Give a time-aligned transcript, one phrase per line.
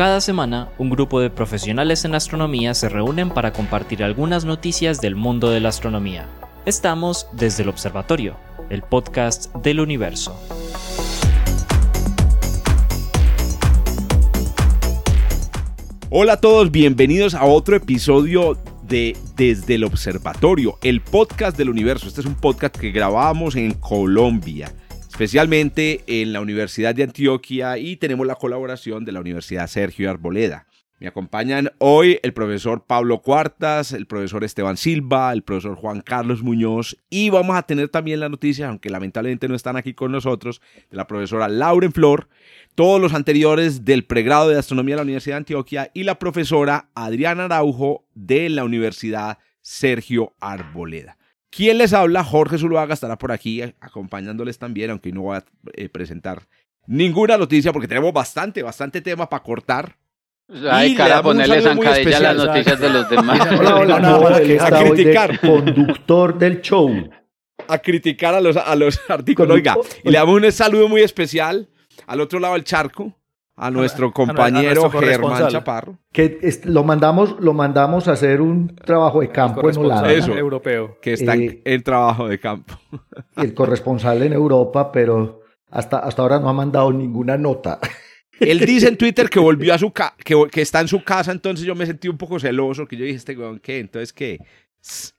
[0.00, 5.14] Cada semana, un grupo de profesionales en astronomía se reúnen para compartir algunas noticias del
[5.14, 6.26] mundo de la astronomía.
[6.64, 8.34] Estamos desde el Observatorio,
[8.70, 10.40] el podcast del universo.
[16.08, 22.08] Hola a todos, bienvenidos a otro episodio de Desde el Observatorio, el podcast del universo.
[22.08, 24.72] Este es un podcast que grabamos en Colombia,
[25.20, 30.66] especialmente en la Universidad de Antioquia y tenemos la colaboración de la Universidad Sergio Arboleda.
[30.98, 36.42] Me acompañan hoy el profesor Pablo Cuartas, el profesor Esteban Silva, el profesor Juan Carlos
[36.42, 40.62] Muñoz y vamos a tener también la noticia, aunque lamentablemente no están aquí con nosotros,
[40.90, 42.30] de la profesora Lauren Flor,
[42.74, 46.88] todos los anteriores del pregrado de Astronomía de la Universidad de Antioquia y la profesora
[46.94, 51.18] Adriana Araujo de la Universidad Sergio Arboleda.
[51.50, 52.22] ¿Quién les habla?
[52.22, 56.42] Jorge Zuluaga estará por aquí acompañándoles también, aunque no voy a eh, presentar
[56.86, 59.96] ninguna noticia porque tenemos bastante, bastante tema para cortar.
[60.70, 63.40] Ay, cara, ponerle zancadilla a las noticias de los demás.
[64.60, 65.40] a criticar.
[65.40, 67.10] conductor del show.
[67.68, 69.54] A criticar a los, a los artículos.
[69.54, 71.68] Oiga, y le damos un saludo muy especial
[72.06, 73.19] al otro lado del charco,
[73.60, 75.98] a nuestro compañero Germán Chaparro.
[76.10, 80.10] Que lo mandamos, lo mandamos a hacer un trabajo de campo en Holanda.
[80.10, 80.98] Eso, europeo.
[81.02, 82.74] Que está en, eh, trabajo de campo.
[83.36, 87.78] El corresponsal en Europa, pero hasta, hasta ahora no ha mandado ninguna nota.
[88.40, 91.30] Él dice en Twitter que volvió a su casa, que, que, está en su casa,
[91.30, 93.78] entonces yo me sentí un poco celoso, que yo dije, este weón, ¿qué?
[93.78, 94.38] Entonces, ¿qué?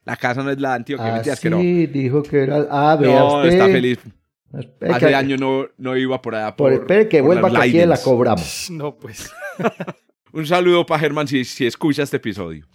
[0.04, 2.66] La casa no es la de Antioquia, ah, sí, dijo que era...
[2.68, 4.00] Ah, vea No, está feliz.
[4.90, 6.54] Hace años no, no iba por allá.
[6.54, 8.68] Por, espere que vuelva que aquí la cobramos.
[8.70, 9.30] No, pues.
[10.32, 12.66] Un saludo para Germán si, si escucha este episodio.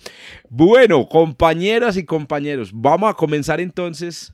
[0.48, 4.33] Bueno, compañeras y compañeros, vamos a comenzar entonces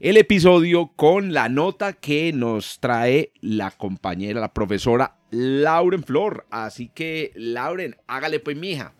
[0.00, 6.46] el episodio con la nota que nos trae la compañera, la profesora Lauren Flor.
[6.50, 8.92] Así que, Lauren, hágale pues, mija.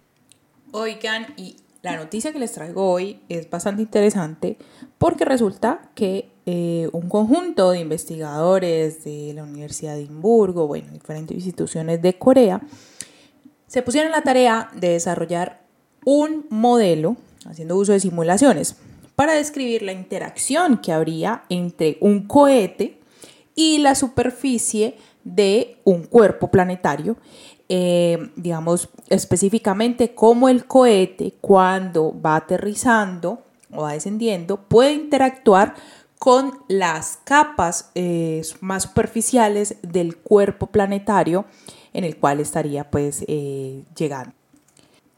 [0.73, 4.57] Oigan, y la noticia que les traigo hoy es bastante interesante
[4.99, 11.37] porque resulta que eh, un conjunto de investigadores de la Universidad de Edimburgo, bueno, diferentes
[11.37, 12.61] instituciones de Corea,
[13.67, 15.63] se pusieron la tarea de desarrollar
[16.05, 18.77] un modelo, haciendo uso de simulaciones,
[19.15, 22.99] para describir la interacción que habría entre un cohete
[23.55, 27.17] y la superficie de un cuerpo planetario
[27.69, 35.75] eh, digamos, específicamente cómo el cohete cuando va aterrizando o va descendiendo puede interactuar
[36.19, 41.45] con las capas eh, más superficiales del cuerpo planetario
[41.93, 44.33] en el cual estaría pues eh, llegando.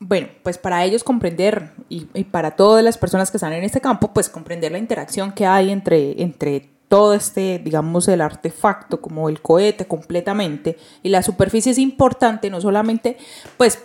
[0.01, 3.83] Bueno, pues para ellos comprender y, y, para todas las personas que están en este
[3.83, 9.29] campo, pues comprender la interacción que hay entre, entre todo este, digamos, el artefacto como
[9.29, 13.17] el cohete completamente y la superficie es importante no solamente
[13.57, 13.79] pues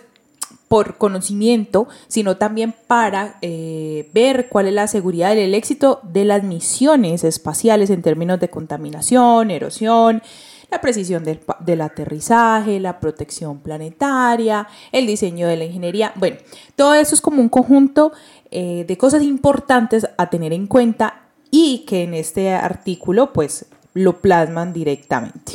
[0.66, 6.42] por conocimiento, sino también para eh, ver cuál es la seguridad del éxito de las
[6.42, 10.20] misiones espaciales en términos de contaminación, erosión,
[10.68, 16.12] la precisión del, del, aterrizaje, la protección planetaria, el diseño de la ingeniería.
[16.16, 16.38] Bueno,
[16.74, 18.10] todo eso es como un conjunto
[18.50, 21.25] eh, de cosas importantes a tener en cuenta
[21.58, 25.52] y que en este artículo pues lo plasman directamente.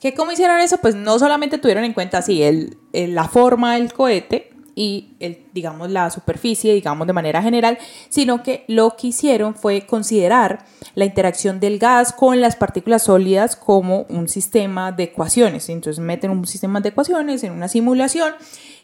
[0.00, 0.78] ¿Qué cómo hicieron eso?
[0.78, 5.90] Pues no solamente tuvieron en cuenta así el, la forma del cohete y el, digamos
[5.90, 10.64] la superficie, digamos de manera general, sino que lo que hicieron fue considerar
[10.94, 15.68] la interacción del gas con las partículas sólidas como un sistema de ecuaciones.
[15.68, 18.34] Entonces meten un sistema de ecuaciones en una simulación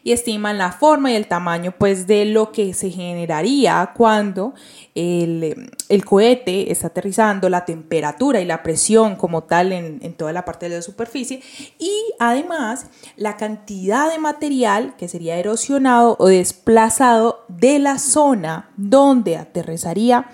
[0.03, 4.53] y estiman la forma y el tamaño pues de lo que se generaría cuando
[4.93, 5.67] el,
[6.05, 10.69] cohete está aterrizando, la temperatura y la presión como tal en, en toda la parte
[10.69, 11.41] de la superficie
[11.79, 12.85] y además
[13.17, 20.27] la cantidad de material que sería erosionado o desplazado de la zona donde aterrizaría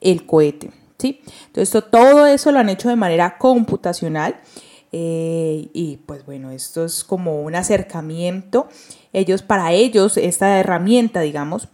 [0.00, 0.70] el cohete.
[0.98, 1.20] ¿sí?
[1.46, 4.36] Entonces todo eso lo han hecho de manera computacional
[4.92, 8.68] eh, y pues bueno, esto es como un acercamiento.
[9.12, 11.68] Ellos, para ellos, esta herramienta, digamos,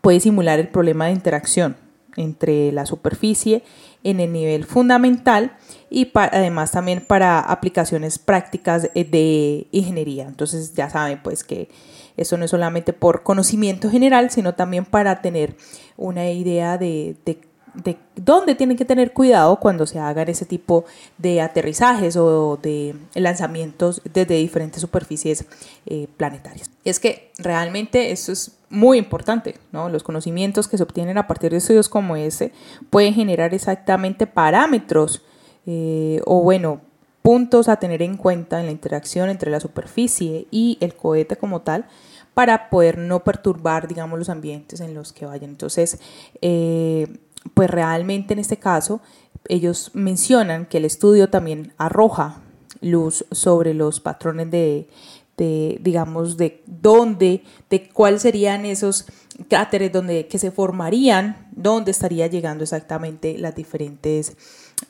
[0.00, 1.83] puede simular el problema de interacción
[2.16, 3.62] entre la superficie
[4.02, 5.56] en el nivel fundamental
[5.90, 10.26] y además también para aplicaciones prácticas de ingeniería.
[10.26, 11.68] Entonces ya saben pues que
[12.16, 15.56] eso no es solamente por conocimiento general, sino también para tener
[15.96, 17.40] una idea de, de
[17.74, 20.84] de dónde tienen que tener cuidado cuando se hagan ese tipo
[21.18, 25.44] de aterrizajes o de lanzamientos desde diferentes superficies
[25.86, 26.70] eh, planetarias.
[26.84, 29.88] Es que realmente eso es muy importante, ¿no?
[29.88, 32.52] Los conocimientos que se obtienen a partir de estudios como ese
[32.90, 35.22] pueden generar exactamente parámetros
[35.66, 36.80] eh, o bueno,
[37.22, 41.62] puntos a tener en cuenta en la interacción entre la superficie y el cohete como
[41.62, 41.86] tal
[42.34, 45.50] para poder no perturbar, digamos, los ambientes en los que vayan.
[45.50, 45.98] Entonces,
[46.42, 47.06] eh,
[47.52, 49.00] pues realmente en este caso,
[49.48, 52.40] ellos mencionan que el estudio también arroja
[52.80, 54.88] luz sobre los patrones de,
[55.36, 59.06] de digamos, de dónde, de cuáles serían esos
[59.48, 64.36] cráteres donde, que se formarían, dónde estaría llegando exactamente las diferentes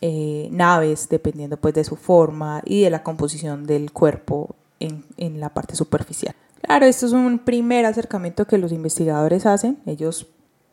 [0.00, 5.40] eh, naves, dependiendo pues de su forma y de la composición del cuerpo en, en
[5.40, 6.34] la parte superficial.
[6.62, 10.26] Claro, esto es un primer acercamiento que los investigadores hacen, ellos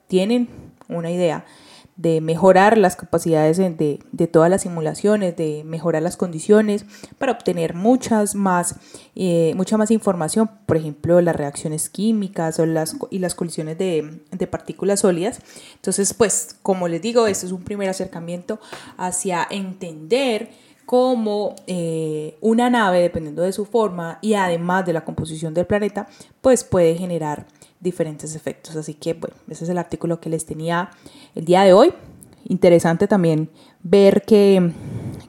[0.08, 0.50] tienen
[0.88, 1.46] una idea
[2.02, 6.86] de mejorar las capacidades de, de, todas las simulaciones, de mejorar las condiciones
[7.20, 8.76] para obtener muchas más,
[9.16, 14.22] eh, mucha más información, por ejemplo, las reacciones químicas o las, y las colisiones de,
[14.32, 15.40] de, partículas sólidas.
[15.76, 18.60] Entonces, pues, como les digo, esto es un primer acercamiento
[18.98, 20.50] hacia entender
[20.88, 26.08] cómo eh, una nave, dependiendo de su forma y además de la composición del planeta,
[26.42, 27.46] pues puede generar
[27.82, 28.76] diferentes efectos.
[28.76, 30.92] Así que, bueno, ese es el artículo que les tenía
[31.36, 31.94] el día de hoy.
[32.46, 33.50] Interesante también
[33.84, 34.72] ver que,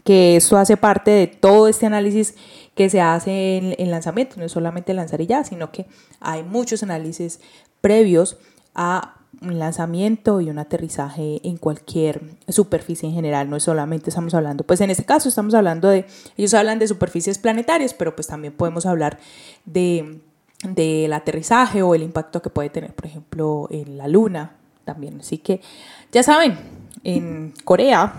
[0.05, 2.35] que eso hace parte de todo este análisis
[2.75, 4.37] que se hace en, en lanzamiento.
[4.39, 5.87] No es solamente lanzar y ya, sino que
[6.21, 7.41] hay muchos análisis
[7.81, 8.39] previos
[8.75, 14.65] a un lanzamiento y un aterrizaje en cualquier superficie en general, no solamente estamos hablando,
[14.65, 16.07] pues en este caso estamos hablando de,
[16.37, 19.19] ellos hablan de superficies planetarias, pero pues también podemos hablar
[19.65, 20.21] de
[20.63, 25.21] del aterrizaje o el impacto que puede tener, por ejemplo, en la luna también.
[25.21, 25.61] Así que
[26.13, 26.57] ya saben,
[27.05, 28.15] en Corea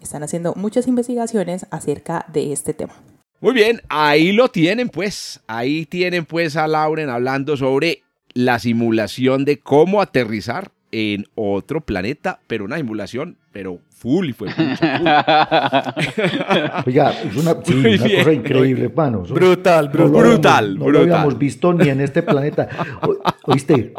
[0.00, 2.94] están haciendo muchas investigaciones acerca de este tema.
[3.40, 8.02] Muy bien, ahí lo tienen pues, ahí tienen pues a Lauren hablando sobre
[8.32, 14.46] la simulación de cómo aterrizar en otro planeta, pero una simulación, pero full y fue
[16.86, 19.22] Oiga, es una, sí, una cosa increíble, mano.
[19.22, 20.78] Brutal, brutal, no brutal.
[20.78, 22.68] No, lo habíamos visto ni en este planeta.
[23.02, 23.92] O, ¿Oíste?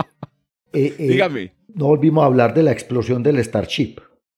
[0.72, 1.52] Eh, eh, Dígame.
[1.74, 3.96] No volvimos a hablar de la explosión del Starship.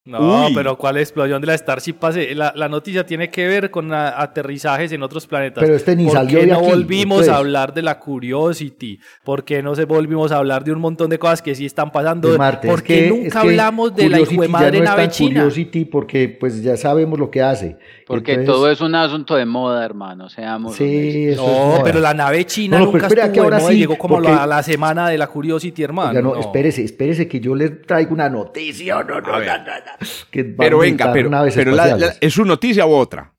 [0.07, 0.53] No, Uy.
[0.55, 1.93] pero ¿cuál explosión de la Starship?
[1.95, 2.33] Pase?
[2.33, 5.61] La, la, noticia tiene que ver con aterrizajes en otros planetas.
[5.63, 7.29] Pero este ni ¿Por salió qué de no aquí, volvimos pues.
[7.29, 8.99] a hablar de la Curiosity?
[9.23, 11.91] ¿Por qué no se volvimos a hablar de un montón de cosas que sí están
[11.91, 12.31] pasando?
[12.31, 12.67] De Marte.
[12.67, 14.85] ¿Por Es qué que- nunca es que hablamos de la hijo de ya madre no
[14.85, 15.41] es tan china?
[15.41, 17.77] Curiosity porque pues ya sabemos lo que hace.
[18.07, 20.29] Porque Entonces, todo es un asunto de moda, hermano.
[20.29, 21.83] Seamos Sí, eso es No, moda.
[21.83, 23.97] pero la nave china No, nunca espera, estuvo que de ahora moda y sí, llegó
[23.97, 26.09] como porque- a la semana de la Curiosity, hermano.
[26.11, 26.39] Oiga, no, no.
[26.39, 28.95] espérese, espérese que yo le traigo una noticia.
[28.95, 32.13] No, no, A no, no, no, que Pero venga, pero, la-.
[32.21, 33.33] ¿es su noticia u otra?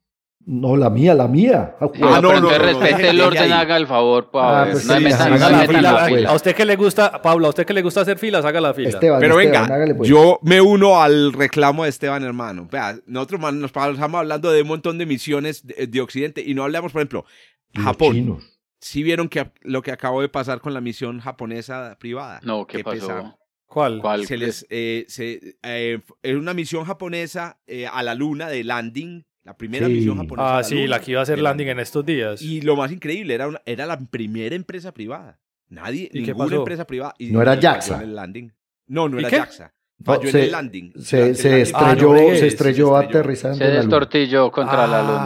[0.50, 1.76] No, la mía, la mía.
[1.78, 4.94] Ah, Ah, no, no, no, respete el orden, haga el favor, Ah, ver, pues no
[4.96, 6.14] sí, me haga metan- la fila, la pues.
[6.14, 6.30] fila.
[6.30, 8.72] A usted que le gusta, Pablo, a usted que le gusta hacer filas, haga la
[8.72, 8.88] fila.
[8.88, 10.08] Esteban, Pero Esteban, venga, hágale, pues.
[10.08, 12.66] yo me uno al reclamo de Esteban, hermano.
[12.72, 16.54] Vea, nosotros man, nos pasamos hablando de un montón de misiones de, de Occidente y
[16.54, 17.26] no hablamos, por ejemplo,
[17.74, 18.14] Los Japón.
[18.14, 18.58] chinos.
[18.80, 22.40] ¿Sí vieron que, lo que acabó de pasar con la misión japonesa privada?
[22.42, 23.36] No, ¿qué pasó?
[23.66, 23.98] ¿Cuál?
[24.00, 24.24] ¿Cuál?
[24.24, 29.26] Se les, eh, se, eh, es una misión japonesa eh, a la luna de landing,
[29.48, 29.92] la primera Sí.
[29.94, 30.46] misión japonesa.
[30.48, 32.42] a Ah, la sí, luna la que iba a hacer landing en estos días.
[32.42, 35.38] Y lo más increíble, era, una, era la primera empresa privada.
[35.70, 36.56] Nadie, ¿Y qué ninguna pasó?
[36.58, 37.14] empresa privada.
[37.18, 37.96] Y ¿No era JAXA?
[37.96, 38.52] en el landing.
[38.88, 39.36] No, no ¿Y era qué?
[39.38, 39.72] JAXA.
[40.00, 40.92] No, Falló en se- el landing.
[41.00, 41.74] Se, Durante el se landing.
[41.74, 42.96] Ah, no estrelló, se estrelló se estrelló.
[42.96, 43.82] aterrizando Se en la luna.
[43.82, 45.24] destortilló contra la luna.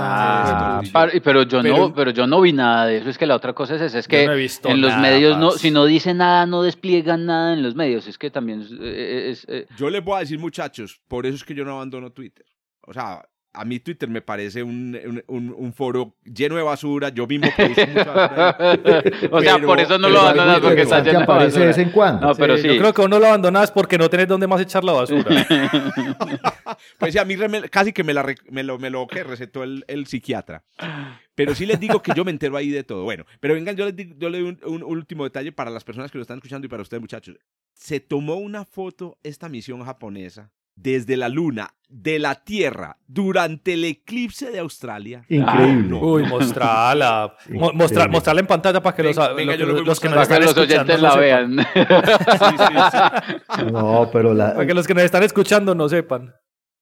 [0.79, 3.11] Ah, par- pero yo Pero- no, pero yo no vi nada de eso.
[3.11, 4.91] Es que la otra cosa es esa, es que Yo no he visto en los
[4.91, 8.07] nada, medios no, si no dice nada, no despliegan nada en los medios.
[8.07, 11.37] Es que también es, eh, es- eh, Yo les voy a decir, muchachos, por eso
[11.37, 12.47] es que yo no abandono Twitter.
[12.87, 13.23] O sea,
[13.55, 17.11] a mí Twitter me parece un, un, un- un foro lleno de basura.
[17.11, 18.57] Yo mismo produzco mucha basura.
[19.31, 21.59] o sea, Pero- por eso no pero lo abandonas porque está interesante lleno de aparece
[21.61, 21.67] de basura.
[21.67, 22.27] vez en cuando.
[22.29, 22.69] No, pero sí.
[22.69, 25.25] Yo creo que uno lo abandonas porque no tenés dónde más echar la basura.
[26.99, 27.37] Pues sí, a mí
[27.71, 30.65] casi que me, la, me lo, me lo que recetó el, el psiquiatra.
[31.35, 33.05] Pero sí les digo que yo me entero ahí de todo.
[33.05, 35.85] Bueno, pero vengan, yo les, digo- yo le doy un, un último detalle para las
[35.85, 37.37] personas que lo están escuchando y para ustedes, muchachos.
[37.75, 43.85] Se tomó una foto esta misión japonesa desde la luna, de la Tierra, durante el
[43.85, 45.25] eclipse de Australia.
[45.29, 45.89] Increíble.
[45.89, 46.01] no.
[46.01, 47.37] Uy, mostrala.
[47.51, 48.09] Mo- mostra- Increíble.
[48.13, 50.57] mostrala en pantalla para que los, Venga, lo los que nos Para que están los
[50.57, 51.57] oyentes escuchando la no sepan.
[51.57, 52.39] vean.
[52.39, 53.73] Sí, sí, sí.
[53.73, 56.35] No, pero la, Para que los que nos están escuchando no sepan.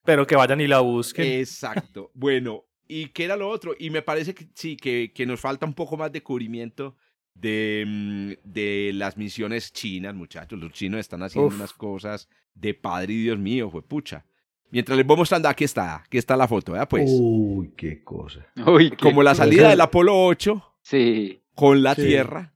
[0.05, 1.27] Pero que vayan y la busquen.
[1.41, 2.11] Exacto.
[2.15, 3.75] Bueno, ¿y qué era lo otro?
[3.79, 6.97] Y me parece que sí, que, que nos falta un poco más de cubrimiento
[7.35, 10.59] de, mm, de las misiones chinas, muchachos.
[10.59, 11.55] Los chinos están haciendo Uf.
[11.57, 14.25] unas cosas de padre y Dios mío, fue pucha.
[14.71, 16.89] Mientras les voy mostrando, aquí está, aquí está la foto, ¿verdad?
[16.89, 18.47] Pues, Uy, qué cosa.
[18.67, 21.41] Uy, qué- como la salida del Apolo 8 Sí.
[21.55, 22.03] con la Sí.
[22.07, 22.53] Tierra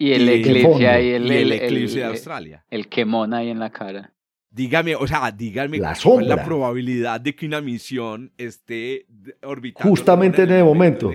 [0.00, 0.88] Y el Y- eclipse fondo.
[0.88, 2.64] ahí, el, y el el- eclipse de Australia.
[2.70, 4.14] el quemón ahí en la cara.
[4.48, 9.06] Dígame, o sea, dígame La cuál es la probabilidad de que una misión esté
[9.42, 9.90] orbitando.
[9.90, 11.10] Justamente en el el momento.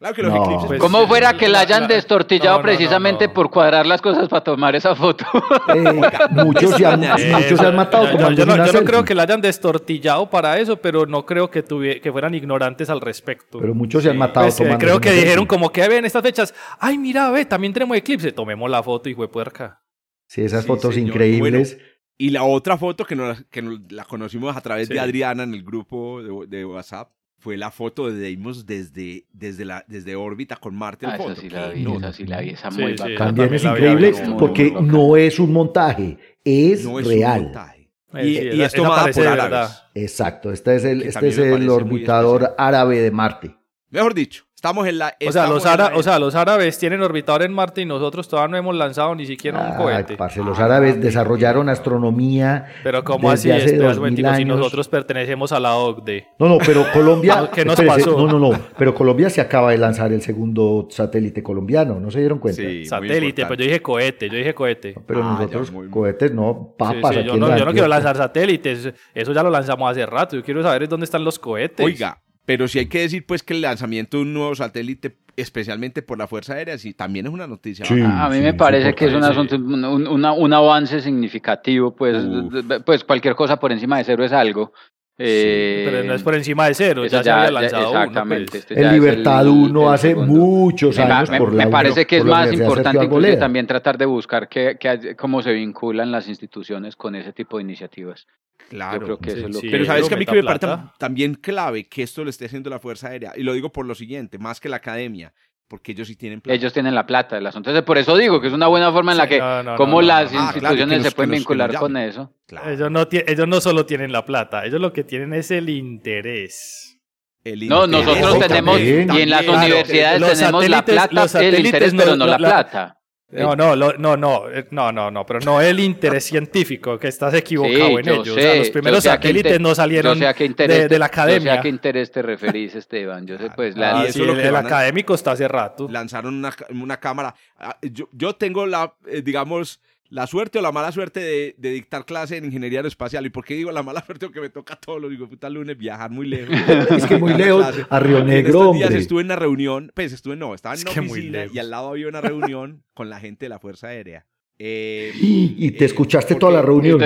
[0.00, 0.42] Claro que los No.
[0.44, 0.66] eclipses.
[0.66, 3.34] Pues, Como eh, fuera que la hayan la- destortillado no, no, no, precisamente no.
[3.34, 5.26] por cuadrar las cosas para tomar esa foto.
[5.74, 6.00] Eh,
[6.42, 9.24] muchos, se han, Eh, muchos se han matado yo, yo yo no creo que la
[9.24, 11.62] hayan destortillado para eso, pero no creo que,
[12.10, 13.58] fueran ignorantes al respecto.
[13.60, 16.22] Pero muchos se han matado Pues, eh, tomando creo que dijeron como que ven estas
[16.22, 16.54] fechas.
[16.78, 18.32] Ay, mira, ve, también tenemos eclipse.
[18.32, 19.82] Tomemos la foto, hijo de puerca.
[20.26, 21.10] Sí, esas Sí, fotos señor.
[21.10, 21.78] increíbles.
[22.16, 24.94] Y la otra foto que nos, que nos la conocimos a través Sí.
[24.94, 29.64] de Adriana en el grupo de, de WhatsApp fue la foto de Deimos desde, desde,
[29.64, 32.50] la, desde órbita con Marte en Ah, esa sí la vi, esa sí la vi,
[32.50, 33.16] esa Sí, muy sí, bacana.
[33.18, 37.42] También es increíble vi, porque no es un montaje, es, No es un real.
[37.44, 37.90] montaje.
[38.14, 39.42] Y, y esa- es tomada por árabes.
[39.50, 39.70] verdad.
[39.94, 43.56] Exacto, este es el, este es el orbitador árabe de Marte.
[43.88, 45.16] Mejor dicho, estamos en la.
[45.26, 45.64] O sea, los
[45.96, 49.58] o sea, árabes tienen orbitador en Marte y nosotros todavía no hemos lanzado ni siquiera
[49.58, 50.16] un Ay, cohete.
[50.18, 53.64] parce, los árabes desarrollaron astronomía Pero ¿cómo desde así?
[53.64, 54.58] hace un 2000 momentico, si años.
[54.58, 56.28] nosotros pertenecemos a la OCDE.
[56.38, 57.50] No, no, pero Colombia.
[57.52, 58.18] ¿Qué nos espérese, pasó?
[58.18, 58.58] No, no, no.
[58.76, 61.98] Pero Colombia se acaba de lanzar el segundo satélite colombiano.
[61.98, 62.60] ¿No se dieron cuenta?
[62.60, 63.46] Sí, Satélite, importante.
[63.46, 64.94] pues yo dije cohete, yo dije cohete.
[65.06, 67.12] Pero Ah, ya, nosotros, muy- cohetes, no, papas.
[67.14, 70.36] sí, aquí yo, no, yo no quiero lanzar satélites, eso ya lo lanzamos hace rato.
[70.36, 71.84] Yo quiero saber dónde están los cohetes.
[71.84, 76.02] Oiga, pero sí hay que decir pues que el lanzamiento de un nuevo satélite, especialmente
[76.02, 77.84] por la Fuerza Aérea, sí, también es una noticia.
[77.84, 78.00] Sí.
[78.00, 81.94] A mí sí, me parece que es un, asunto, un, un- una- un avance significativo,
[81.94, 82.82] pues, Uf.
[82.84, 84.72] pues cualquier cosa por encima de cero es algo.
[85.22, 88.50] Eh, Pero no es por encima de cero, eso ya, se había lanzado uno, exactamente.
[88.50, 88.60] pues.
[88.62, 90.32] este ya El Libertad el- 1 el hace segundo.
[90.34, 94.06] muchos Me, años me- por me la parece que es más importante también tratar de
[94.06, 94.78] buscar que,
[95.18, 98.26] cómo se vinculan las instituciones con ese tipo de iniciativas.
[98.70, 99.00] Claro.
[99.00, 99.70] Yo creo que eso es lo Sí, que...
[99.72, 100.66] Pero sabes que a mí que me parece
[100.98, 103.32] también clave que esto lo esté haciendo la Fuerza Aérea.
[103.36, 105.32] Y lo digo por lo siguiente, más que la academia,
[105.70, 106.52] porque ellos sí tienen plata.
[106.56, 107.70] Ellos tienen la plata del asunto.
[107.70, 109.76] Entonces, por eso digo que es una buena forma en la Sí, que no, no,
[109.76, 110.40] cómo no, no, las no.
[110.40, 112.34] Ah, claro, instituciones se pueden vincular con eso.
[112.48, 112.70] Claro.
[112.72, 116.98] Ellos no, ellos no solo tienen la plata, ellos lo que tienen es el interés.
[117.44, 119.10] El No, interés nosotros Eso tenemos, también.
[119.14, 119.58] y en las También.
[119.64, 122.96] universidades tenemos la plata, los el interés, no- pero no la- plata.
[123.32, 127.06] No, no, lo- no, no, eh, no, no, no, pero no el interés científico, que
[127.08, 128.28] estás equivocado Sí, en yo ellos.
[128.30, 130.78] o sé, sea, los primeros sé satélites inter- no salieron yo sé a qué interés
[130.78, 131.52] de, de la Yo sé academia.
[131.54, 133.26] a qué interés te referís, Esteban.
[133.26, 135.14] Yo sé, pues, la, Ah, Y eso sí, es lo el, que el a- académico
[135.14, 135.86] está hace rato.
[135.88, 137.34] lanzaron una, una cámara.
[137.58, 141.70] Ah, Yo, yo tengo la, eh, digamos, la suerte o la mala suerte de, de
[141.70, 143.24] dictar clase en ingeniería aeroespacial.
[143.24, 144.26] ¿Y por qué digo la mala suerte?
[144.26, 146.54] Porque me toca todos los digo, puta lunes viajar muy lejos.
[146.90, 147.86] Es que muy lejos, clase.
[147.88, 149.00] a Río Y en Negro, estos días hombre.
[149.00, 151.54] estuve en una reunión, pues estuve, no, estaba en Es una oficina lejos.
[151.54, 154.26] y al lado había una reunión con la gente de la Fuerza Aérea.
[154.62, 157.00] Eh, Y te eh, escuchaste porque- toda la reunión.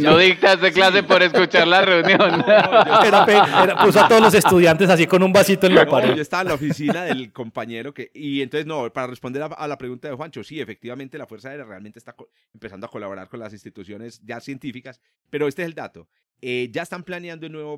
[0.00, 2.44] no dictaste clase por escuchar la reunión.
[2.46, 5.90] Era pe- era- puso a todos los estudiantes así con un vasito en la No,
[5.90, 6.14] pared.
[6.14, 8.12] yo estaba en la oficina del compañero que...
[8.14, 11.48] Y entonces, no, para responder a, a la pregunta de Juancho, sí, efectivamente la Fuerza
[11.50, 12.14] Aérea realmente está
[12.52, 16.06] empezando a colaborar con las instituciones ya científicas, pero este es el dato.
[16.40, 17.76] Eh, ya están planeando el nuevo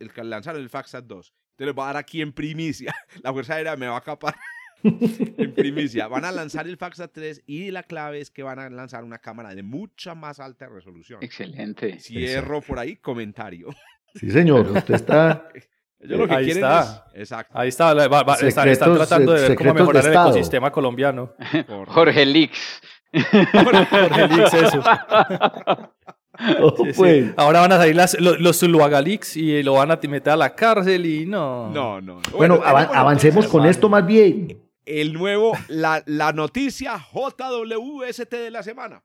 [0.00, 1.32] el que lanzaron el FACSAT 2.
[1.52, 2.92] Entonces les voy a dar aquí en primicia.
[3.22, 4.34] La Fuerza Aérea me va a capar
[4.82, 6.06] en primicia.
[6.08, 9.18] Van a lanzar el FACSAT 3 y la clave es que van a lanzar una
[9.18, 11.22] cámara de mucha más alta resolución.
[11.22, 11.98] Excelente.
[12.00, 13.68] Cierro por ahí comentario.
[14.14, 15.48] Sí, señor, usted está.
[15.98, 17.06] Ellos lo que Ahí quieren está.
[17.14, 17.20] es...
[17.20, 17.58] Exacto.
[17.58, 21.32] Ahí está, va- va- están, tratando de ver cómo mejorar el ecosistema colombiano.
[21.88, 22.80] Jorge Lix.
[23.52, 24.82] Jorge Lix, eso.
[26.60, 26.92] Oh, Sí, sí.
[26.96, 27.24] pues.
[27.38, 30.54] Ahora van a salir las- los, los Zuluagalix y lo van a meter a la
[30.54, 31.70] cárcel y no.
[31.70, 32.16] No, no.
[32.16, 32.36] no.
[32.36, 39.02] Bueno, avancemos con esto más bien el nuevo, la, la noticia JWST de la semana.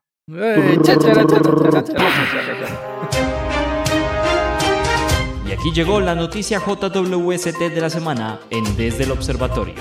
[5.45, 9.73] Y aquí llegó la noticia JWST de la semana en Desde el Observatorio.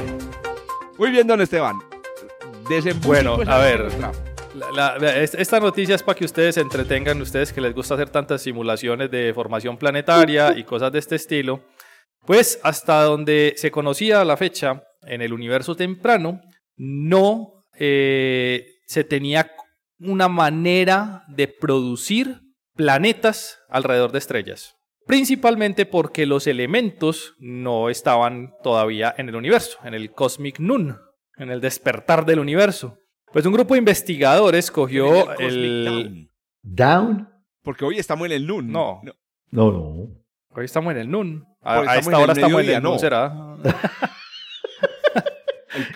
[0.98, 1.78] Muy bien, don Esteban.
[3.02, 3.88] Bueno, a ver.
[4.54, 8.10] La, la, esta noticia es para que ustedes se entretengan, ustedes que les gusta hacer
[8.10, 11.60] tantas simulaciones de formación planetaria y cosas de este estilo.
[12.26, 16.40] Pues hasta donde se conocía la fecha, en el universo temprano,
[16.76, 19.50] no eh, se tenía
[19.98, 22.40] una manera de producir
[22.74, 24.76] planetas alrededor de estrellas.
[25.06, 30.96] Principalmente porque los elementos no estaban todavía en el universo, en el Cosmic Noon,
[31.36, 32.96] en el despertar del universo.
[33.32, 36.30] Pues un grupo de investigadores cogió Cosmic el...
[36.62, 37.16] Down.
[37.16, 37.28] ¿Down?
[37.62, 38.70] Porque hoy estamos en el NUN.
[38.70, 39.00] No.
[39.50, 40.08] No, no.
[40.52, 41.44] Hoy estamos en el Noon.
[41.62, 42.98] A, a estamos esta en el hora estamos en mediodía, el Noon, no.
[43.00, 43.56] ¿será?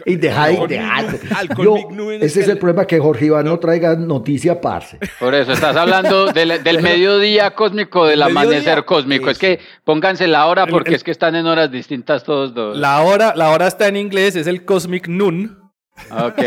[0.04, 1.02] Y deja y deja.
[1.02, 1.18] Noon.
[1.34, 4.98] Al Yo- Cosmic Noon ese es el problema que Jorge Iván no traiga noticia, parce.
[5.18, 9.30] Por eso, estás hablando del, del mediodía cósmico, del Mediodía, amanecer cósmico.
[9.30, 12.76] Es que pónganse la hora porque El- es que están en horas distintas todos dos.
[12.76, 15.58] La hora, la hora está en inglés, es el Cosmic Noon.
[16.10, 16.42] Ok.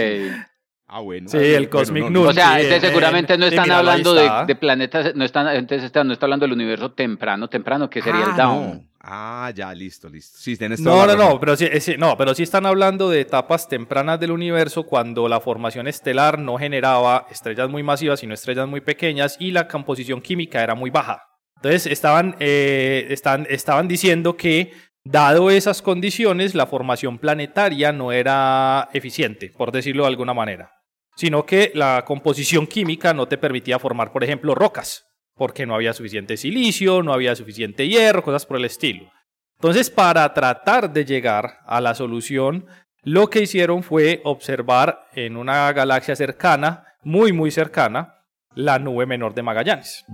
[0.89, 1.27] Ah, bueno.
[1.29, 2.27] Sí, Ah, el bueno, Cosmic no, Noon.
[2.27, 4.45] O sea, Sí, entonces en- seguramente no en- están hablando de, está.
[4.45, 8.25] de planetas, no están, entonces está- no está hablando del universo temprano, temprano, que sería
[8.25, 8.69] Ah, el Down.
[8.77, 8.87] no.
[9.09, 10.37] Ah, ya, listo, listo.
[10.37, 13.67] Sí, No, no, no, pero sí, eh, sí, no, pero sí están hablando de etapas
[13.69, 18.81] tempranas del universo cuando la formación estelar no generaba estrellas muy masivas, sino estrellas muy
[18.81, 21.21] pequeñas y la composición química era muy baja.
[21.57, 24.71] Entonces estaban, eh, están, estaban diciendo que,
[25.05, 30.71] dado esas condiciones, la formación planetaria no era eficiente, por decirlo de alguna manera,
[31.17, 35.91] sino que la composición química no te permitía formar, por ejemplo, rocas, porque no había
[35.91, 39.11] suficiente silicio, no había suficiente hierro, cosas por el estilo.
[39.55, 42.67] Entonces, para tratar de llegar a la solución,
[43.01, 48.13] lo que hicieron fue observar en una galaxia cercana, muy, muy cercana,
[48.53, 50.05] la nube menor de Magallanes.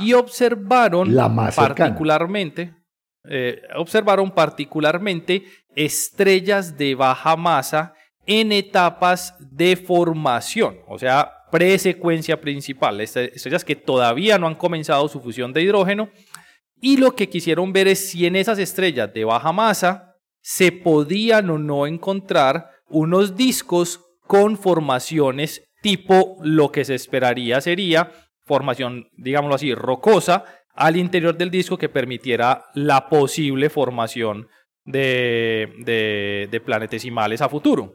[0.00, 2.74] Y observaron La más particularmente,
[3.24, 5.44] eh, observaron particularmente
[5.74, 7.94] estrellas de baja masa
[8.26, 15.08] en etapas de formación, o sea, presecuencia principal, est- estrellas que todavía no han comenzado
[15.08, 16.08] su fusión de hidrógeno,
[16.80, 21.50] y lo que quisieron ver es si en esas estrellas de baja masa se podían
[21.50, 28.10] o no encontrar unos discos con formaciones tipo lo que se esperaría sería
[28.44, 34.48] formación, digámoslo así, rocosa al interior del disco que permitiera la posible formación
[34.84, 37.94] de, de planetesimales a futuro.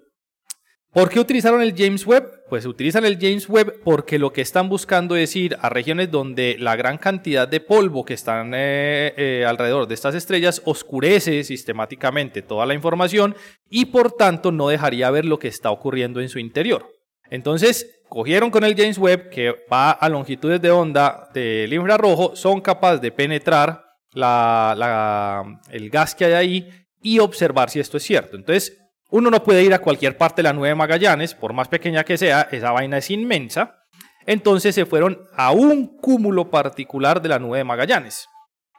[0.93, 2.45] ¿Por qué utilizaron el James Webb?
[2.49, 6.55] Pues utilizan el James Webb porque lo que están buscando es ir a regiones donde
[6.59, 12.41] la gran cantidad de polvo que están eh, eh, alrededor de estas estrellas oscurece sistemáticamente
[12.41, 13.35] toda la información
[13.69, 16.87] y por tanto no dejaría ver lo que está ocurriendo en su interior.
[17.29, 22.61] Entonces, cogieron con el James Webb, que va a longitudes de onda del infrarrojo, son
[22.61, 26.69] capaces de penetrar el gas que hay ahí
[27.01, 28.37] y observar si esto es cierto.
[28.37, 28.77] Entonces,
[29.09, 32.03] uno no puede ir a cualquier parte de la nube de Magallanes, por más pequeña
[32.03, 33.83] que sea, esa vaina es inmensa.
[34.25, 38.27] Entonces se fueron a un cúmulo particular de la nube de Magallanes,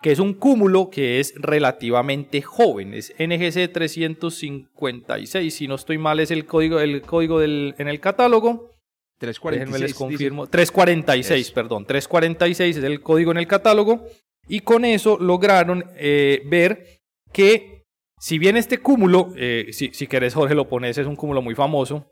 [0.03, 6.21] que es un cúmulo que es relativamente joven, es NGC 356, si no estoy mal
[6.21, 8.75] es el código, el código del, en el catálogo.
[9.19, 9.59] 346.
[9.59, 10.47] Déjenme les confirmo.
[10.47, 11.55] 346, Eso.
[11.55, 11.87] perdón.
[11.87, 14.07] 346 es el código en el catálogo.
[14.47, 17.01] Y con eso lograron eh, ver
[17.33, 17.78] que,
[18.19, 22.11] si bien este cúmulo, eh, si, querés, Jorge, lo pones, es un cúmulo muy famoso,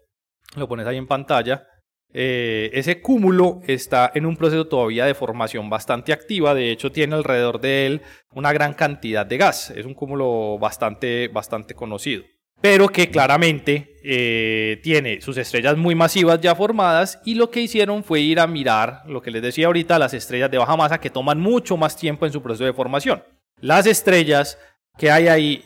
[0.57, 1.67] lo pones ahí en pantalla.
[2.13, 6.55] eh, ese cúmulo está en un proceso todavía de formación bastante activa.
[6.55, 9.71] De hecho, tiene alrededor de él una gran cantidad de gas.
[9.71, 12.25] Es un cúmulo bastante, bastante conocido
[12.61, 18.03] pero que claramente eh, tiene sus estrellas muy masivas ya formadas y lo que hicieron
[18.03, 21.11] fue ir a mirar, lo que les decía ahorita, las estrellas de baja masa que
[21.11, 23.23] toman mucho más tiempo en su proceso de formación.
[23.61, 24.59] Las estrellas
[24.99, 25.65] que hay ahí,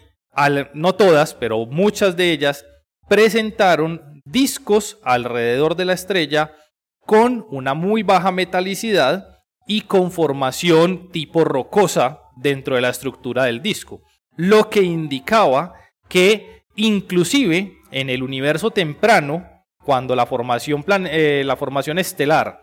[0.75, 2.65] no todas, pero muchas de ellas,
[3.09, 6.53] presentaron discos alrededor de la estrella
[7.01, 13.63] con una muy baja metalicidad y con formación tipo rocosa dentro de la estructura del
[13.63, 14.03] disco,
[14.37, 15.75] lo que indicaba
[16.09, 19.47] que inclusive en el universo temprano,
[19.85, 22.63] cuando la formación, eh, la formación estelar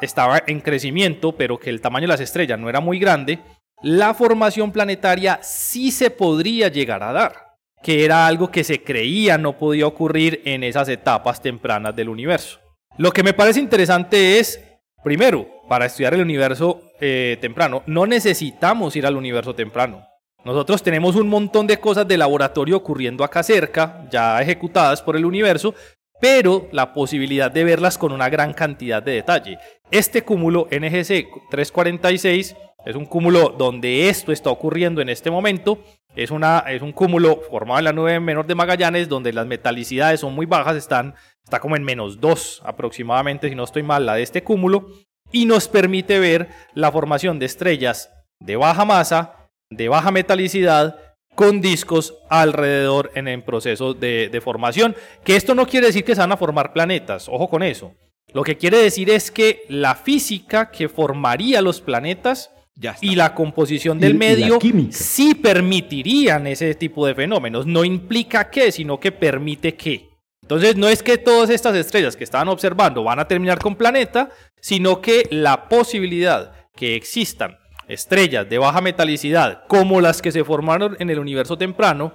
[0.00, 3.40] estaba en crecimiento, pero que el tamaño de las estrellas no era muy grande,
[3.82, 7.34] la formación planetaria sí se podría llegar a dar,
[7.82, 12.60] que era algo que se creía no podía ocurrir en esas etapas tempranas del universo.
[12.96, 14.62] Lo que me parece interesante es,
[15.02, 20.06] primero, para estudiar el universo eh, temprano, no necesitamos ir al universo temprano.
[20.44, 25.24] Nosotros tenemos un montón de cosas de laboratorio ocurriendo acá cerca, ya ejecutadas por el
[25.24, 25.74] universo,
[26.20, 29.58] pero la posibilidad de verlas con una gran cantidad de detalle.
[29.90, 35.82] Este cúmulo NGC 346 es un cúmulo donde esto está ocurriendo en este momento.
[36.14, 40.20] Es, una, es un cúmulo formado en la nube menor de Magallanes, donde las metalicidades
[40.20, 44.14] son muy bajas, están, está como en menos 2 aproximadamente, si no estoy mal, la
[44.14, 44.86] de este cúmulo,
[45.30, 50.96] y nos permite ver la formación de estrellas de baja masa, de baja metalicidad,
[51.34, 54.94] con discos alrededor en el proceso de, formación.
[55.24, 57.94] Que esto no quiere decir que se van a formar planetas, ojo con eso.
[58.32, 63.34] Lo que quiere decir es que la física que formaría los planetas Ya y la
[63.34, 64.58] composición del y medio
[64.90, 67.66] sí permitirían ese tipo de fenómenos.
[67.66, 70.10] No implica que, sino que permite que.
[70.42, 74.30] Entonces no es que todas estas estrellas que estaban observando van a terminar con planeta,
[74.60, 77.56] sino que la posibilidad que existan
[77.88, 82.14] estrellas de baja metalicidad como las que se formaron en el universo temprano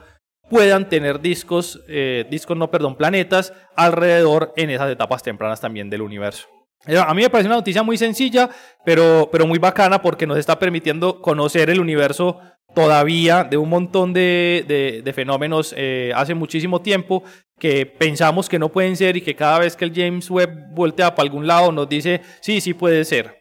[0.49, 6.01] puedan tener discos, eh, discos no, perdón, planetas alrededor en esas etapas tempranas también del
[6.01, 6.47] universo.
[6.85, 8.49] Eh, A mí me parece una noticia muy sencilla,
[8.85, 12.39] pero, pero muy bacana porque nos está permitiendo conocer el universo
[12.73, 17.23] todavía de un montón de, de, fenómenos eh, hace muchísimo tiempo
[17.57, 21.15] que pensamos que no pueden ser y que cada vez que el James Webb voltea
[21.15, 23.35] para algún lado nos dice, sí, sí puede ser.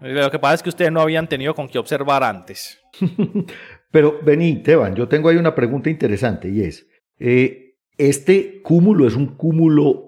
[0.00, 2.80] Lo que pasa es que ustedes no habían tenido con qué observar antes.
[3.90, 6.86] Pero vení, Teban, yo tengo ahí una pregunta interesante y es,
[7.18, 10.07] eh, este cúmulo es un cúmulo,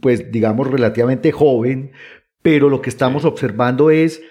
[0.00, 1.92] pues digamos, relativamente joven,
[2.42, 4.22] pero lo que estamos observando es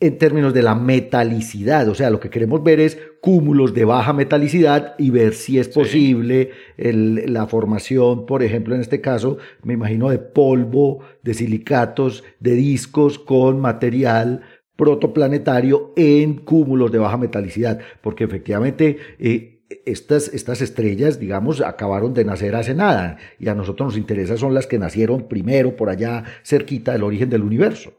[0.00, 4.14] en términos de la metalicidad, o sea, lo que queremos ver es cúmulos de baja
[4.14, 10.08] metalicidad y ver si es posible la formación, por ejemplo, en este caso, me imagino
[10.08, 14.40] de polvo, de silicatos, de discos con material
[14.76, 22.24] protoplanetario en cúmulos de baja metalicidad, porque efectivamente eh, estas, estas estrellas, digamos, acabaron de
[22.24, 26.24] nacer hace nada y a nosotros nos interesa son las que nacieron primero por allá
[26.42, 27.92] cerquita del origen del universo.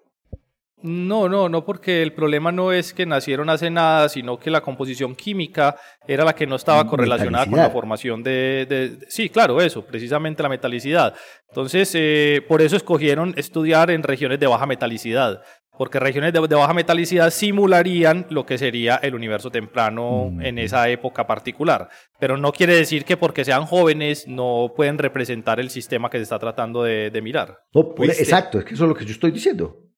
[0.83, 4.61] No, no, no, porque el problema no es que nacieron hace nada, sino que la
[4.61, 5.75] composición química
[6.07, 10.49] era la que no estaba correlacionada con la formación de, Sí, claro, eso, precisamente la
[10.49, 11.13] metalicidad.
[11.49, 15.43] Entonces, eh, por eso escogieron estudiar en regiones de baja metalicidad,
[15.81, 21.25] porque regiones de, baja metalicidad simularían lo que sería el universo temprano en esa época
[21.25, 21.89] particular.
[22.19, 26.23] Pero no quiere decir que porque sean jóvenes no pueden representar el sistema que se
[26.23, 27.63] está tratando de, mirar.
[27.71, 29.89] Pues, exacto, es que eso es lo que yo estoy diciendo.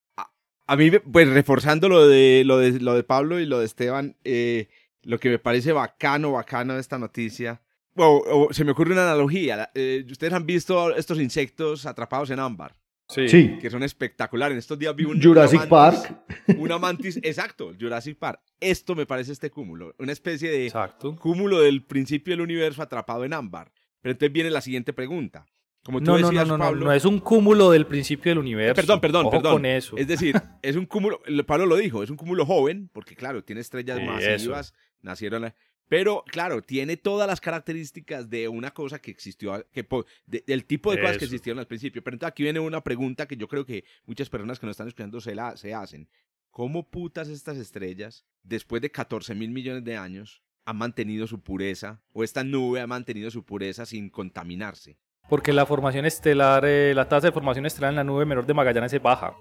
[0.67, 4.15] A mí, pues reforzando lo de, lo de, lo de Pablo y lo de Esteban,
[4.23, 4.69] eh,
[5.01, 7.61] lo que me parece bacano, bacano de esta noticia,
[7.97, 9.69] o, se me ocurre una analogía.
[9.75, 12.73] Eh, Ustedes han visto estos insectos atrapados en ámbar.
[13.07, 13.57] Sí.
[13.59, 14.53] Que son espectaculares.
[14.53, 15.21] En estos días vi un.
[15.21, 16.23] Jurassic Park.
[16.57, 18.41] Una mantis, exacto, Jurassic Park.
[18.59, 19.93] Esto me parece este cúmulo.
[19.99, 20.71] Una especie de
[21.19, 23.71] cúmulo del principio del universo atrapado en ámbar.
[24.01, 25.45] Pero entonces viene la siguiente pregunta.
[25.83, 28.75] Como tú no, decías, no, no, Pablo, no, es un cúmulo del principio del universo.
[28.75, 29.53] Perdón, perdón, Ojo perdón.
[29.53, 29.97] Con eso.
[29.97, 33.59] Es decir, es un cúmulo, Pablo lo dijo, es un cúmulo joven, porque claro, tiene
[33.59, 35.53] estrellas masivas, nacieron,
[35.87, 39.85] pero claro, tiene todas las características de una cosa que existió, que,
[40.25, 42.03] del tipo de cosas que existieron al principio.
[42.03, 44.87] Pero entonces aquí viene una pregunta que yo creo que muchas personas que nos están
[44.87, 46.09] escuchando se, la, se hacen.
[46.49, 52.01] ¿Cómo putas estas estrellas, después de 14 mil millones de años, han mantenido su pureza,
[52.13, 54.97] o esta nube ha mantenido su pureza sin contaminarse?
[55.29, 58.53] Porque la formación estelar, eh, la tasa de formación estelar en la nube menor de
[58.53, 59.35] Magallanes es baja.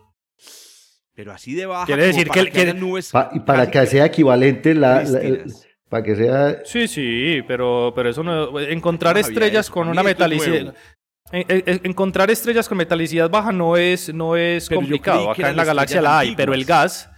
[1.15, 1.87] Pero así de baja.
[1.87, 5.05] Quiere decir que, que, nubes y para que sea equivalente la,
[5.93, 6.65] para que sea.
[6.65, 8.59] Sí, sí, pero, pero eso no.
[8.59, 10.75] Encontrar estrellas con una metalicidad.
[11.31, 15.31] encontrar estrellas con metalicidad baja no es, no es complicado.
[15.31, 17.11] Acá en la galaxia la hay, pero el gas.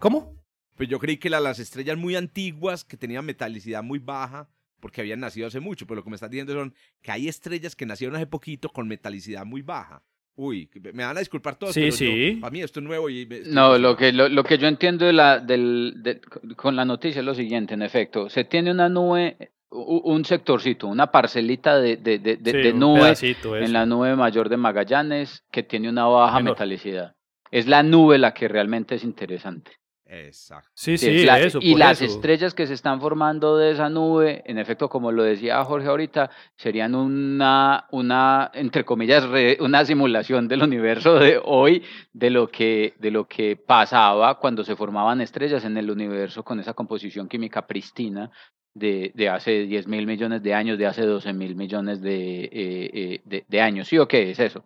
[0.00, 0.34] ¿Cómo?
[0.74, 4.48] Pues yo creí que las estrellas muy antiguas que tenían metalicidad muy baja
[4.80, 7.76] porque habían nacido hace mucho, pero lo que me estás diciendo son que hay estrellas
[7.76, 10.02] que nacieron hace poquito con metalicidad muy baja.
[10.38, 12.38] Uy, me van a disculpar todos, sí, pero sí.
[12.40, 13.26] para mí esto es nuevo y...
[13.46, 16.20] no, lo que, lo, que yo entiendo de la, del,
[16.56, 21.10] con la noticia es lo siguiente, en efecto, se tiene una nube, un sectorcito, una
[21.10, 23.14] parcelita de, de, de, de nube
[23.60, 27.14] en la nube mayor de Magallanes que tiene una baja metalicidad.
[27.50, 29.72] Es la nube la que realmente es interesante.
[30.08, 30.70] Exacto.
[30.74, 34.88] Sí, sí, eso, Y las estrellas que se están formando de esa nube, en efecto,
[34.88, 39.26] como lo decía Jorge ahorita, serían una, una entre comillas,
[39.58, 44.76] una simulación del universo de hoy, de lo, que, de lo que pasaba cuando se
[44.76, 48.30] formaban estrellas en el universo con esa composición química pristina
[48.74, 52.50] de, de hace 10 mil millones de años, de hace 12 mil millones de, eh,
[52.52, 53.88] eh, de, de años.
[53.88, 54.64] ¿Sí o qué es eso?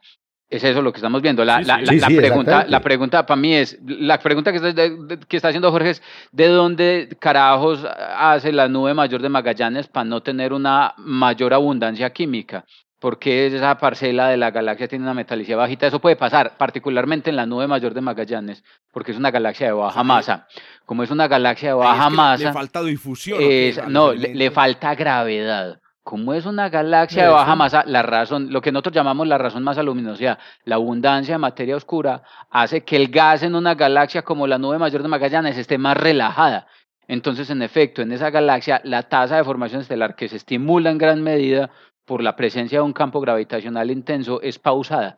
[0.50, 1.44] Es eso lo que estamos viendo.
[1.44, 4.72] La, la, la, pregunta, la pregunta para mí es, la pregunta que está,
[5.28, 7.86] que está haciendo Jorge es, ¿de dónde carajos
[8.16, 12.64] hace la nube mayor de Magallanes para no tener una mayor abundancia química?
[12.98, 15.86] Porque esa parcela de la galaxia tiene una metalicidad bajita.
[15.86, 19.72] Eso puede pasar, particularmente en la nube mayor de Magallanes, porque es una galaxia de
[19.72, 20.48] baja masa.
[20.84, 22.48] Como es una galaxia de baja masa...
[22.48, 23.40] Le falta difusión.
[23.86, 25.78] no, le falta gravedad.
[26.10, 29.62] Como es una galaxia de baja masa, la razón, lo que nosotros llamamos la razón
[29.62, 34.48] masa luminosidad, la abundancia de materia oscura, hace que el gas en una galaxia como
[34.48, 36.66] la nube mayor de Magallanes esté más relajada.
[37.06, 40.98] Entonces, en efecto, en esa galaxia, la tasa de formación estelar que se estimula en
[40.98, 41.70] gran medida
[42.04, 45.14] por la presencia de un campo gravitacional intenso es pausada.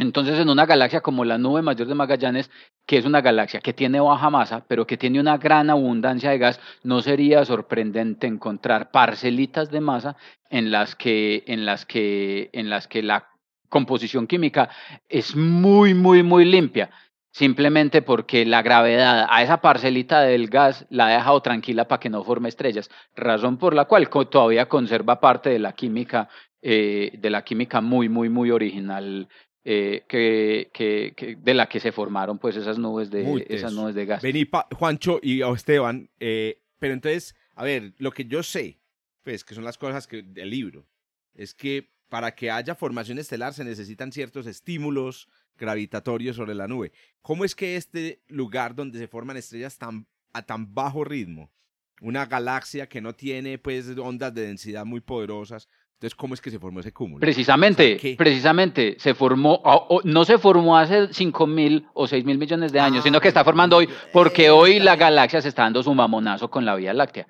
[0.00, 2.50] Entonces, en una galaxia como la nube mayor de Magallanes,
[2.86, 6.38] que es una galaxia que tiene baja masa, pero que tiene una gran abundancia de
[6.38, 10.16] gas, no sería sorprendente encontrar parcelitas de masa
[10.48, 13.28] en las que, en las que, en las que la
[13.68, 14.70] composición química
[15.06, 16.88] es muy, muy, muy limpia.
[17.30, 22.08] Simplemente porque la gravedad a esa parcelita del gas la ha dejado tranquila para que
[22.08, 26.30] no forme estrellas, razón por la cual todavía conserva parte de la química,
[26.62, 29.28] eh, de la química muy, muy, muy original
[29.64, 34.06] eh, que, que, de la que se formaron pues esas nubes de, esas nubes de
[34.06, 34.22] gas.
[34.22, 38.80] Vení, Juancho y Esteban, eh, pero entonces a ver, lo que yo sé,
[39.22, 40.86] pues que son las cosas que, del libro,
[41.34, 46.90] es que para que haya formación estelar se necesitan ciertos estímulos gravitatorios sobre la nube.
[47.20, 51.52] ¿Cómo es que este lugar donde se forman estrellas tan, a tan bajo ritmo,
[52.00, 55.68] una galaxia que no tiene pues ondas de densidad muy poderosas,
[56.00, 57.20] entonces, ¿cómo es que se formó ese cúmulo?
[57.20, 59.62] Precisamente, precisamente, se formó,
[60.04, 63.44] no se formó hace 5 mil o 6 mil millones de años, sino que está
[63.44, 67.26] formando hoy, porque hoy la galaxia se está dando su mamonazo con la Vía Láctea.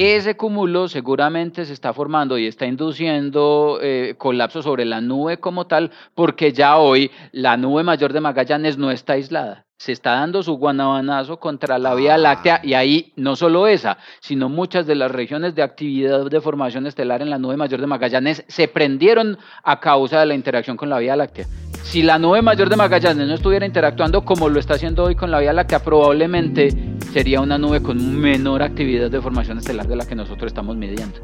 [0.00, 5.66] Ese cúmulo seguramente se está formando y está induciendo eh, colapso sobre la nube como
[5.66, 10.42] tal, porque ya hoy la nube mayor de Magallanes no está aislada se está dando
[10.42, 12.60] su guanabanazo contra la Vía Láctea ah.
[12.66, 17.22] y ahí no solo esa, sino muchas de las regiones de actividad de formación estelar
[17.22, 20.98] en la nube mayor de Magallanes se prendieron a causa de la interacción con la
[20.98, 21.46] Vía Láctea.
[21.88, 25.30] Si la nube mayor de Magallanes no estuviera interactuando como lo está haciendo hoy con
[25.30, 26.68] la Vía Láctea, probablemente
[27.14, 31.18] sería una nube con menor actividad de formación estelar de la que nosotros estamos midiendo.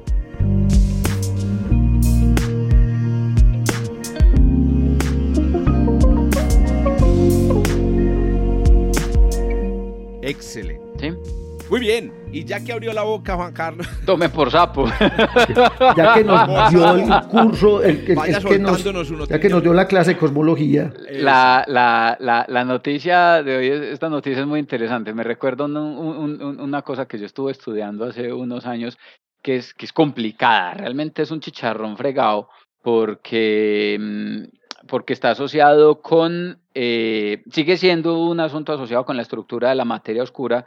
[10.22, 11.14] Excelente.
[11.68, 12.23] Muy bien.
[12.34, 13.86] Y ya que abrió la boca, Juan Carlos.
[14.06, 14.86] Tome por sapo.
[15.96, 18.14] ya que nos dio el curso, el, que
[18.58, 18.82] nos,
[19.28, 20.92] ya que nos dio la clase de cosmología.
[21.12, 25.14] La, la, la, la, noticia de hoy, esta noticia es muy interesante.
[25.14, 28.98] Me recuerdo una cosa que yo estuve estudiando hace unos años
[29.40, 30.74] que es, que es complicada.
[30.74, 32.48] Realmente es un chicharrón fregado
[32.82, 39.70] porque mm, porque está asociado con, eh, sigue siendo un asunto asociado con la estructura
[39.70, 40.66] de la materia oscura,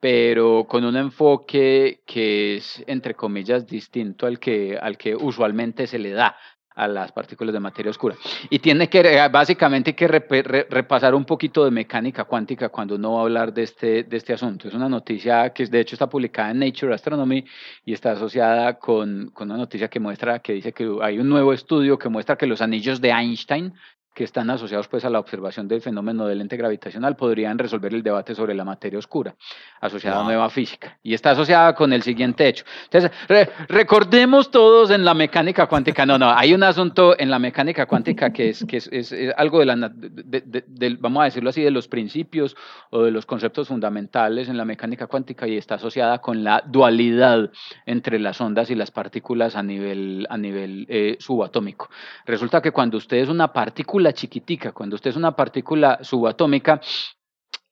[0.00, 5.98] pero con un enfoque que es, entre comillas, distinto al que, al que usualmente se
[5.98, 6.36] le da
[6.74, 8.16] a las partículas de materia oscura.
[8.50, 13.22] Y tiene que, básicamente, que repasar un poquito de mecánica cuántica cuando uno va a
[13.22, 14.68] hablar de este, de este asunto.
[14.68, 17.44] Es una noticia que de hecho está publicada en Nature Astronomy
[17.84, 21.52] y está asociada con, con una noticia que muestra, que dice que hay un nuevo
[21.52, 23.72] estudio que muestra que los anillos de Einstein
[24.14, 28.02] que están asociados pues a la observación del fenómeno del lente gravitacional podrían resolver el
[28.02, 29.34] debate sobre la materia oscura
[29.80, 32.64] asociada a nueva física y está asociada con el siguiente hecho.
[32.84, 33.10] Entonces,
[33.68, 38.32] recordemos todos en la mecánica cuántica, no, no, hay un asunto en la mecánica cuántica
[38.32, 39.92] que es, que es, algo de la,
[41.00, 42.56] vamos a decirlo así, de los principios
[42.90, 47.50] o de los conceptos fundamentales en la mecánica cuántica y está asociada con la dualidad
[47.84, 51.90] entre las ondas y las partículas a nivel, a nivel eh, subatómico.
[52.26, 56.80] Resulta que cuando usted es una partícula chiquitica, cuando usted es una partícula subatómica,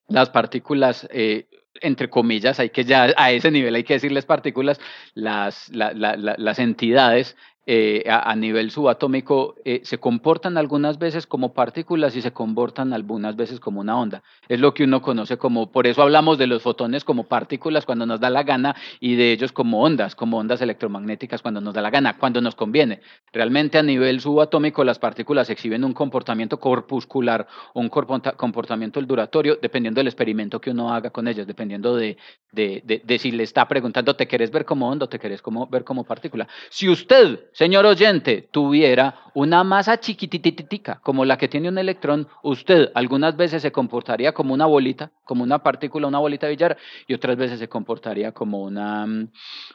[0.08, 1.48] las partículas, eh,
[1.80, 4.80] entre comillas, hay que ya a ese nivel hay que decirles partículas,
[5.14, 12.22] las, las entidades eh, a, nivel subatómico eh, se comportan algunas veces como partículas y
[12.22, 14.24] se comportan algunas veces como una onda.
[14.48, 18.04] Es lo que uno conoce como, por eso hablamos de los fotones como partículas cuando
[18.04, 21.82] nos da la gana y de ellos como ondas, como ondas electromagnéticas cuando nos da
[21.82, 23.00] la gana, cuando nos conviene.
[23.32, 30.08] Realmente a nivel subatómico las partículas exhiben un comportamiento corpuscular un comportamiento duratorio dependiendo del
[30.08, 32.16] experimento que uno haga con ellas, dependiendo de,
[32.50, 35.40] de, de, de si le está preguntando, ¿te querés ver como onda o te querés
[35.40, 36.48] como, ver como partícula?
[36.70, 42.90] Si usted señor oyente, tuviera una masa chiquititica como la que tiene un electrón, usted
[42.94, 47.14] algunas veces se comportaría como una bolita, como una partícula, una bolita de billar, y
[47.14, 49.06] otras veces se comportaría como una,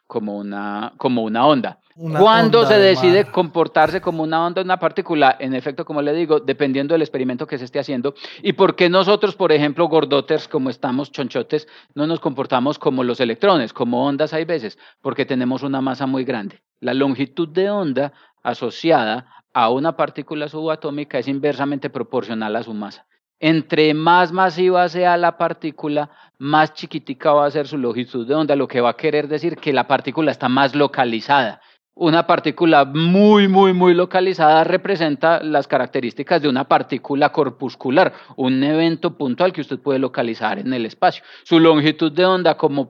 [0.06, 1.80] como una, como una onda.
[1.96, 5.36] ¿Cuándo se decide comportarse como una onda, una partícula?
[5.40, 8.14] En efecto, como le digo, dependiendo del experimento que se esté haciendo.
[8.44, 13.20] ¿Y por qué nosotros, por ejemplo, gordoters, como estamos chonchotes, no nos comportamos como los
[13.20, 14.78] electrones, como ondas hay veces?
[15.02, 16.62] Porque tenemos una masa muy grande.
[16.80, 18.14] La longitud de onda
[18.44, 23.06] asociada a una partícula subatómica es inversamente proporcional a su masa.
[23.40, 26.10] Entre más masiva sea la partícula,
[26.40, 29.58] más chiquitica va a ser su longitud de onda, lo que va a querer decir
[29.58, 31.62] que la partícula está más localizada
[32.00, 39.18] una partícula muy, muy, muy localizada representa las características de una partícula corpuscular, un evento
[39.18, 41.24] puntual que usted puede localizar en el espacio.
[41.44, 42.90] Su longitud de onda como,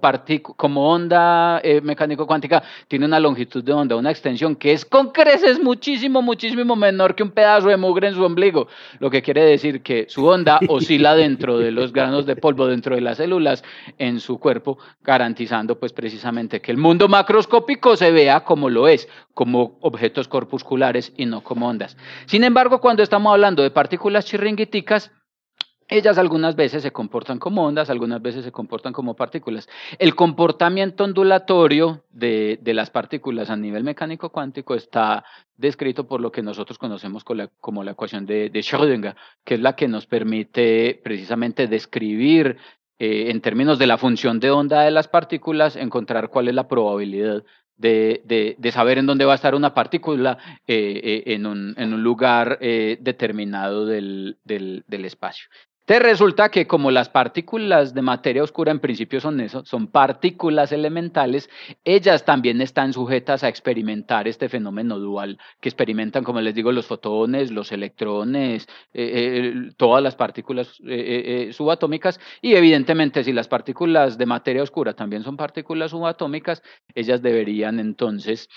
[0.57, 5.61] como onda eh, mecánico-cuántica tiene una longitud de onda, una extensión que es con creces
[5.61, 8.67] muchísimo, muchísimo menor que un pedazo de mugre en su ombligo,
[8.99, 12.95] lo que quiere decir que su onda oscila dentro de los granos de polvo, dentro
[12.95, 13.63] de las células
[13.97, 18.96] en su cuerpo, garantizando pues precisamente que el mundo macroscópico se vea como lo es
[19.33, 21.97] como objetos corpusculares y no como ondas.
[22.25, 25.12] Sin embargo, cuando estamos hablando de partículas chirringuiticas,
[25.89, 29.69] ellas algunas veces se comportan como ondas, algunas veces se comportan como partículas.
[29.99, 35.23] El comportamiento ondulatorio de, las partículas a nivel mecánico cuántico está
[35.55, 39.75] descrito por lo que nosotros conocemos como la, ecuación de, de Schrödinger, que es la
[39.75, 42.57] que nos permite precisamente describir
[42.99, 46.67] eh, en términos de la función de onda de las partículas, encontrar cuál es la
[46.67, 47.43] probabilidad
[47.77, 50.37] de, de, de saber en dónde va a estar una partícula
[50.67, 55.47] eh, eh, en, un, en, un, lugar determinado del, del, del espacio.
[55.88, 60.73] Te resulta que como las partículas de materia oscura en principio son eso, son partículas
[60.73, 61.50] elementales,
[61.86, 66.88] ellas también están sujetas a experimentar este fenómeno dual que experimentan, como les digo, los
[66.88, 74.17] fotones, los electrones, eh, eh, todas las partículas eh, subatómicas y evidentemente si las partículas
[74.17, 76.63] de materia oscura también son partículas subatómicas,
[76.95, 78.50] ellas deberían entonces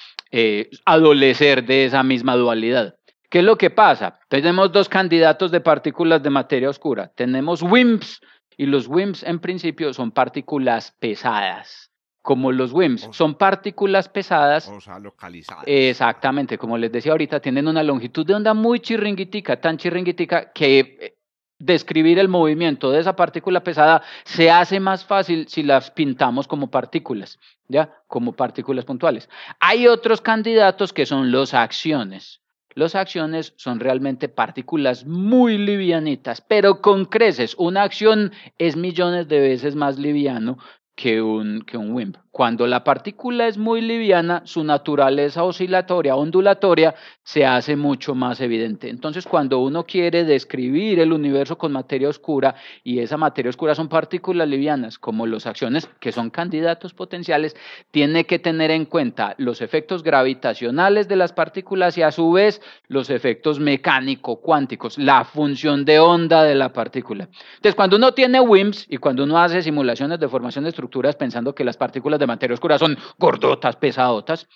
[0.85, 2.97] adolecer de esa misma dualidad.
[3.31, 4.19] ¿Qué es lo que pasa?
[4.29, 7.13] Tenemos dos candidatos de partículas de materia oscura.
[7.15, 8.21] Tenemos WIMPs
[8.57, 11.93] y los WIMPs en principio son partículas pesadas.
[12.23, 14.69] Como los WIMPs son partículas pesadas.
[14.69, 15.63] O sea, localizadas.
[15.65, 20.79] Exactamente, como les decía ahorita, tienen una longitud de onda muy chirringuitica, tan chirringuitica que
[20.81, 21.15] eh,
[21.61, 26.69] describir el movimiento de esa partícula pesada se hace más fácil si las pintamos como
[26.69, 27.39] partículas,
[27.69, 27.95] ¿ya?
[28.09, 29.29] Como partículas puntuales.
[29.61, 32.40] Hay otros candidatos que son los acciones.
[32.75, 37.55] Los acciones son realmente partículas muy livianitas, pero con creces.
[37.59, 40.59] Una acción es millones de veces más liviano
[40.95, 42.17] que un, que un WIMP.
[42.33, 48.89] Cuando la partícula es muy liviana, su naturaleza oscilatoria, ondulatoria, se hace mucho más evidente.
[48.89, 53.89] Entonces, cuando uno quiere describir el universo con materia oscura, y esa materia oscura son
[53.89, 57.57] partículas livianas, como los acciones, que son candidatos potenciales,
[57.91, 62.63] tiene que tener en cuenta los efectos gravitacionales de las partículas y a su vez
[62.87, 67.29] los efectos mecánico-cuánticos, la función de onda de la partícula.
[67.57, 71.57] Entonces, cuando uno tiene WIMPs y cuando uno hace simulaciones de formación de estructuras pensando
[71.57, 74.47] que las partículas de materia oscura son gordotas, pesadotas,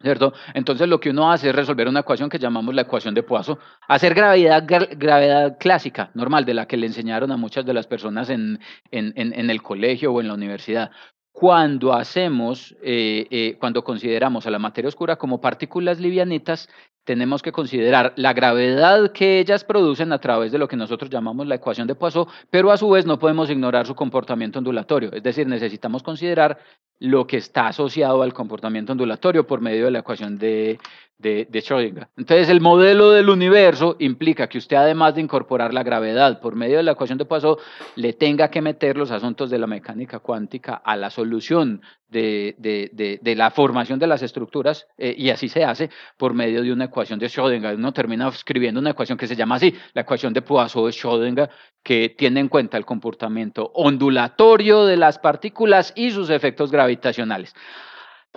[0.00, 0.32] ¿cierto?
[0.54, 3.58] Entonces lo que uno hace es resolver una ecuación que llamamos la ecuación de Poisson,
[3.88, 8.30] hacer gravedad, gravedad clásica, normal, de la que le enseñaron a muchas de las personas
[8.30, 10.90] en, en, en, el colegio o en la universidad.
[11.32, 16.68] Cuando hacemos, eh, eh, cuando consideramos a la materia oscura como partículas livianitas,
[17.06, 21.46] tenemos que considerar la gravedad que ellas producen a través de lo que nosotros llamamos
[21.46, 25.22] la ecuación de Poisson, pero a su vez no podemos ignorar su comportamiento ondulatorio, es
[25.22, 26.58] decir, necesitamos considerar
[26.98, 30.80] lo que está asociado al comportamiento ondulatorio por medio de la ecuación de,
[31.18, 32.08] de, Schrödinger.
[32.16, 36.76] Entonces, el modelo del universo implica que usted, además de incorporar la gravedad por medio
[36.76, 37.56] de la ecuación de Poisson,
[37.94, 43.34] le tenga que meter los asuntos de la mecánica cuántica a la solución de, de
[43.34, 47.18] la formación de las estructuras, eh, y así se hace por medio de una ecuación
[47.18, 47.74] de Schrödinger.
[47.74, 51.50] Uno termina escribiendo una ecuación que se llama así, la ecuación de Poisson de Schrödinger,
[51.82, 57.54] que tiene en cuenta el comportamiento ondulatorio de las partículas y sus efectos gravitacionales.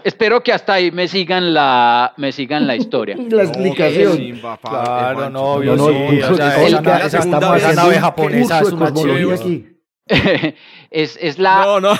[0.03, 3.15] Espero que hasta ahí me sigan la, me sigan la historia.
[3.29, 4.39] la explicación.
[4.61, 6.21] claro, no, obvio, no, sí.
[6.21, 9.65] O sea, esa, esa, estamos la nave japonesa es una aquí.
[10.89, 11.63] es, es la...
[11.63, 11.93] No, no.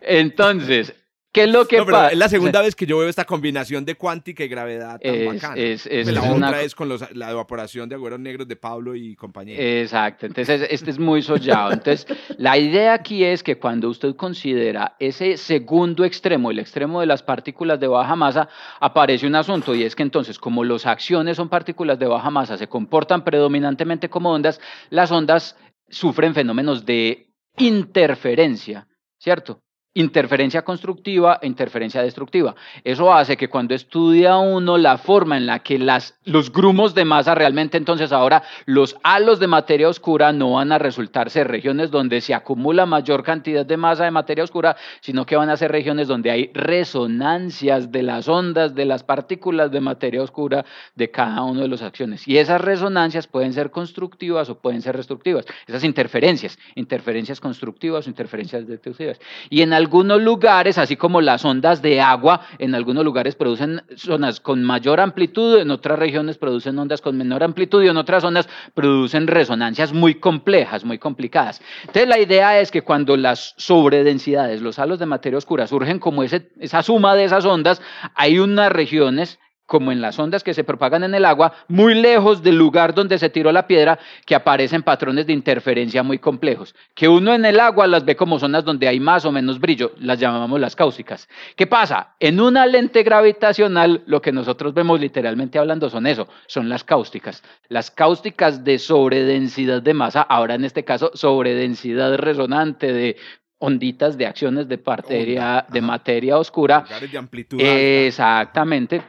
[0.00, 0.94] Entonces,
[1.32, 2.08] ¿Qué es lo que pasa?
[2.08, 5.26] Es la segunda vez que yo veo esta combinación de cuántica y gravedad tan es,
[5.26, 5.54] bacana.
[5.56, 8.96] Es, es, pues la otra es con los, la evaporación de agüeros negros de Pablo
[8.96, 9.56] y compañía.
[9.58, 11.70] Exacto, entonces este es muy sollado.
[11.72, 17.06] Entonces, la idea aquí es que cuando usted considera ese segundo extremo, el extremo de
[17.06, 18.48] las partículas de baja masa,
[18.80, 22.56] aparece un asunto y es que entonces, como las acciones son partículas de baja masa,
[22.56, 25.56] se comportan predominantemente como ondas, las ondas
[25.88, 28.88] sufren fenómenos de interferencia,
[29.18, 29.62] ¿cierto?
[29.94, 32.54] Interferencia constructiva e interferencia destructiva.
[32.84, 37.04] Eso hace que cuando estudia uno la forma en la que las, los grumos de
[37.04, 41.90] masa realmente entonces ahora los halos de materia oscura no van a resultar ser regiones
[41.90, 45.72] donde se acumula mayor cantidad de masa de materia oscura, sino que van a ser
[45.72, 51.42] regiones donde hay resonancias de las ondas de las partículas de materia oscura de cada
[51.42, 52.28] uno de las acciones.
[52.28, 55.46] Y esas resonancias pueden ser constructivas o pueden ser destructivas.
[55.66, 59.18] Esas interferencias, interferencias constructivas o interferencias destructivas.
[59.48, 64.38] Y en algunos lugares, así como las ondas de agua, en algunos lugares producen zonas
[64.38, 68.48] con mayor amplitud, en otras regiones producen ondas con menor amplitud y en otras zonas
[68.74, 71.62] producen resonancias muy complejas, muy complicadas.
[71.80, 76.22] Entonces la idea es que cuando las sobredensidades, los halos de materia oscura surgen como
[76.22, 77.80] ese, esa suma de esas ondas,
[78.14, 79.38] hay unas regiones
[79.70, 83.20] como en las ondas que se propagan en el agua, muy lejos del lugar donde
[83.20, 87.60] se tiró la piedra, que aparecen patrones de interferencia muy complejos, que uno en el
[87.60, 91.28] agua las ve como zonas donde hay más o menos brillo, las llamamos las cáusticas.
[91.54, 92.16] ¿Qué pasa?
[92.18, 97.44] En una lente gravitacional, lo que nosotros vemos literalmente hablando son eso, son las cáusticas.
[97.68, 103.16] Las cáusticas de sobredensidad de masa, ahora en este caso sobredensidad resonante de
[103.60, 106.84] onditas de acciones de, materia, de materia oscura.
[107.08, 109.00] De amplitud Exactamente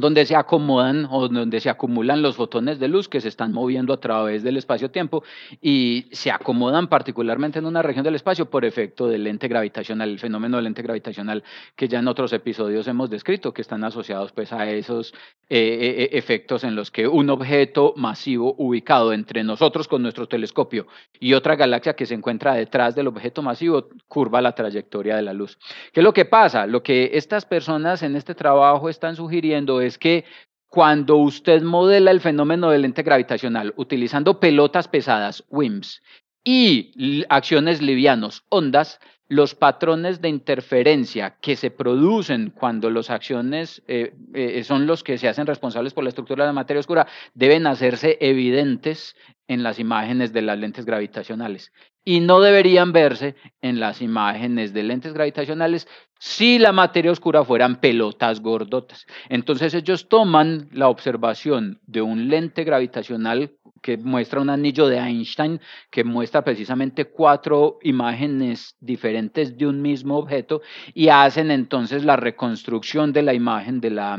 [0.00, 3.92] donde se acomodan o donde se acumulan los fotones de luz que se están moviendo
[3.92, 5.22] a través del espacio-tiempo
[5.60, 10.18] y se acomodan particularmente en una región del espacio por efecto del lente gravitacional, el
[10.18, 11.44] fenómeno del lente gravitacional
[11.76, 15.12] que ya en otros episodios hemos descrito, que están asociados pues a esos
[15.48, 20.26] eh, eh, eh, efectos en los que un objeto masivo ubicado entre nosotros con nuestro
[20.26, 20.86] telescopio
[21.18, 25.32] y otra galaxia que se encuentra detrás del objeto masivo curva la trayectoria de la
[25.32, 25.58] luz.
[25.92, 26.66] ¿Qué es lo que pasa?
[26.66, 30.24] Lo que estas personas en este trabajo están sugiriendo es que
[30.68, 36.02] cuando usted modela el fenómeno del lente gravitacional utilizando pelotas pesadas, WIMPs,
[36.44, 44.12] y acciones livianos, ondas, los patrones de interferencia que se producen cuando las acciones eh,
[44.34, 47.68] eh, son los que se hacen responsables por la estructura de la materia oscura deben
[47.68, 49.14] hacerse evidentes
[49.46, 51.72] en las imágenes de las lentes gravitacionales
[52.04, 55.86] y no deberían verse en las imágenes de lentes gravitacionales
[56.18, 59.06] si la materia oscura fueran pelotas gordotas.
[59.28, 65.60] Entonces ellos toman la observación de un lente gravitacional que muestra un anillo de Einstein
[65.90, 70.60] que muestra precisamente cuatro imágenes diferentes de un mismo objeto
[70.92, 74.18] y hacen entonces la reconstrucción de la imagen de la,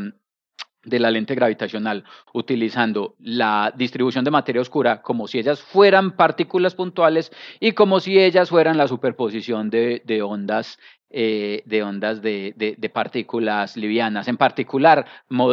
[0.83, 2.03] de la lente gravitacional
[2.33, 8.19] utilizando la distribución de materia oscura como si ellas fueran partículas puntuales y como si
[8.19, 10.79] ellas fueran la superposición de, de ondas
[11.13, 15.05] eh, de ondas de, de, partículas livianas, en particular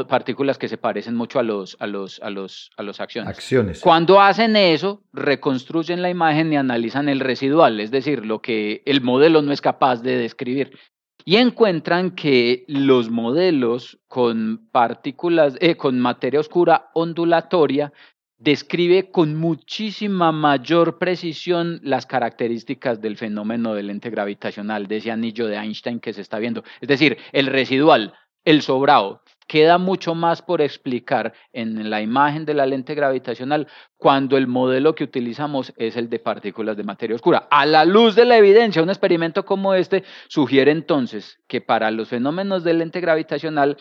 [0.09, 3.37] partículas que se parecen mucho a los, a los, a los, a los acciones.
[3.37, 3.81] acciones.
[3.81, 9.01] Cuando hacen eso, reconstruyen la imagen y analizan el residual, es decir, lo que el
[9.01, 10.79] modelo no es capaz de describir.
[11.25, 17.93] Y encuentran que los modelos con partículas, eh, con materia oscura ondulatoria
[18.39, 25.47] describe con muchísima mayor precisión las características del fenómeno del lente gravitacional, de ese anillo
[25.49, 26.63] de Einstein que se está viendo.
[26.81, 28.15] Es decir, el residual,
[28.45, 34.37] el sobrado, queda mucho más por explicar en la imagen de la lente gravitacional cuando
[34.37, 37.49] el modelo que utilizamos es el de partículas de materia oscura.
[37.51, 42.11] A la luz de la evidencia, un experimento como este sugiere entonces que para los
[42.11, 43.79] fenómenos de lente gravitacional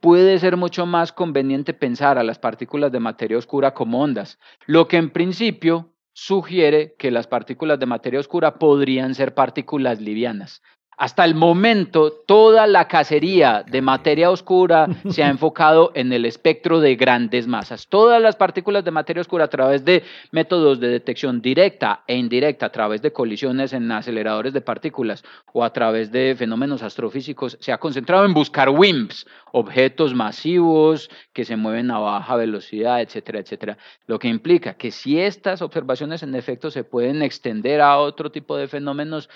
[0.00, 4.88] puede ser mucho más conveniente pensar a las partículas de materia oscura como ondas, lo
[4.88, 10.62] que en principio sugiere que las partículas de materia oscura podrían ser partículas livianas,
[11.00, 16.78] hasta el momento, toda la cacería de materia oscura se ha enfocado en el espectro
[16.78, 17.86] de grandes masas.
[17.88, 22.66] Todas las partículas de materia oscura a través de métodos de detección directa e indirecta,
[22.66, 25.24] a través de colisiones en aceleradores de partículas
[25.54, 31.46] o a través de fenómenos astrofísicos, se ha concentrado en buscar WIMPs, objetos masivos que
[31.46, 33.78] se mueven a baja velocidad, etcétera, etcétera.
[34.06, 38.54] Lo que implica que si estas observaciones en efecto se pueden extender a otro tipo
[38.58, 39.30] de fenómenos,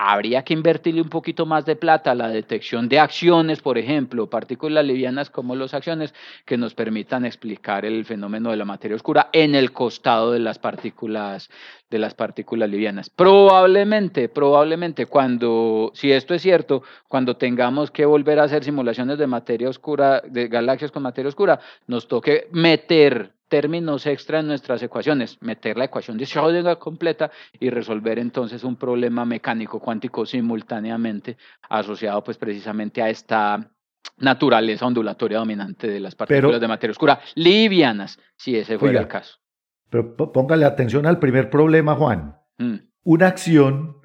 [0.00, 4.30] habría que invertirle un poquito más de plata a la detección de acciones, por ejemplo,
[4.30, 9.28] partículas livianas como las acciones, que nos permitan explicar el fenómeno de la materia oscura
[9.32, 11.50] en el costado de las partículas,
[11.90, 13.10] de las partículas livianas.
[13.10, 19.26] Probablemente, probablemente cuando, si esto es cierto, cuando tengamos que volver a hacer simulaciones de
[19.26, 25.38] materia oscura, de galaxias con materia oscura, nos toque meter términos extra en nuestras ecuaciones,
[25.40, 31.36] meter la ecuación de Schrödinger completa y resolver entonces un problema mecánico cuántico simultáneamente
[31.68, 33.70] asociado pues precisamente a esta
[34.18, 39.38] naturaleza ondulatoria dominante de las partículas de materia oscura livianas, si ese fuera el caso.
[39.90, 42.36] Pero póngale atención al primer problema, Juan.
[42.58, 42.76] Mm.
[43.04, 43.98] Una acción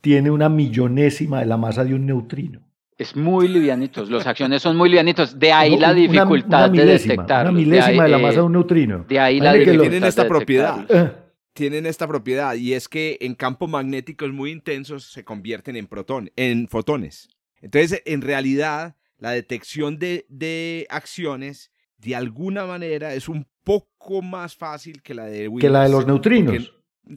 [0.00, 2.69] tiene una millonésima de la masa de un neutrino
[3.00, 7.46] es muy livianitos, los acciones son muy livianitos, de ahí la dificultad de detectar.
[7.46, 9.06] Una milésima de, la masa de un neutrino.
[9.08, 10.86] De ahí la dificultad tienen esta propiedad.
[10.90, 11.12] Eh.
[11.54, 16.30] Tienen esta propiedad y es que en campos magnéticos muy intensos se convierten en protón,
[16.36, 17.30] en fotones.
[17.62, 24.56] Entonces, en realidad, la detección de, de acciones de alguna manera es un poco más
[24.56, 26.74] fácil que la de que la de los neutrinos.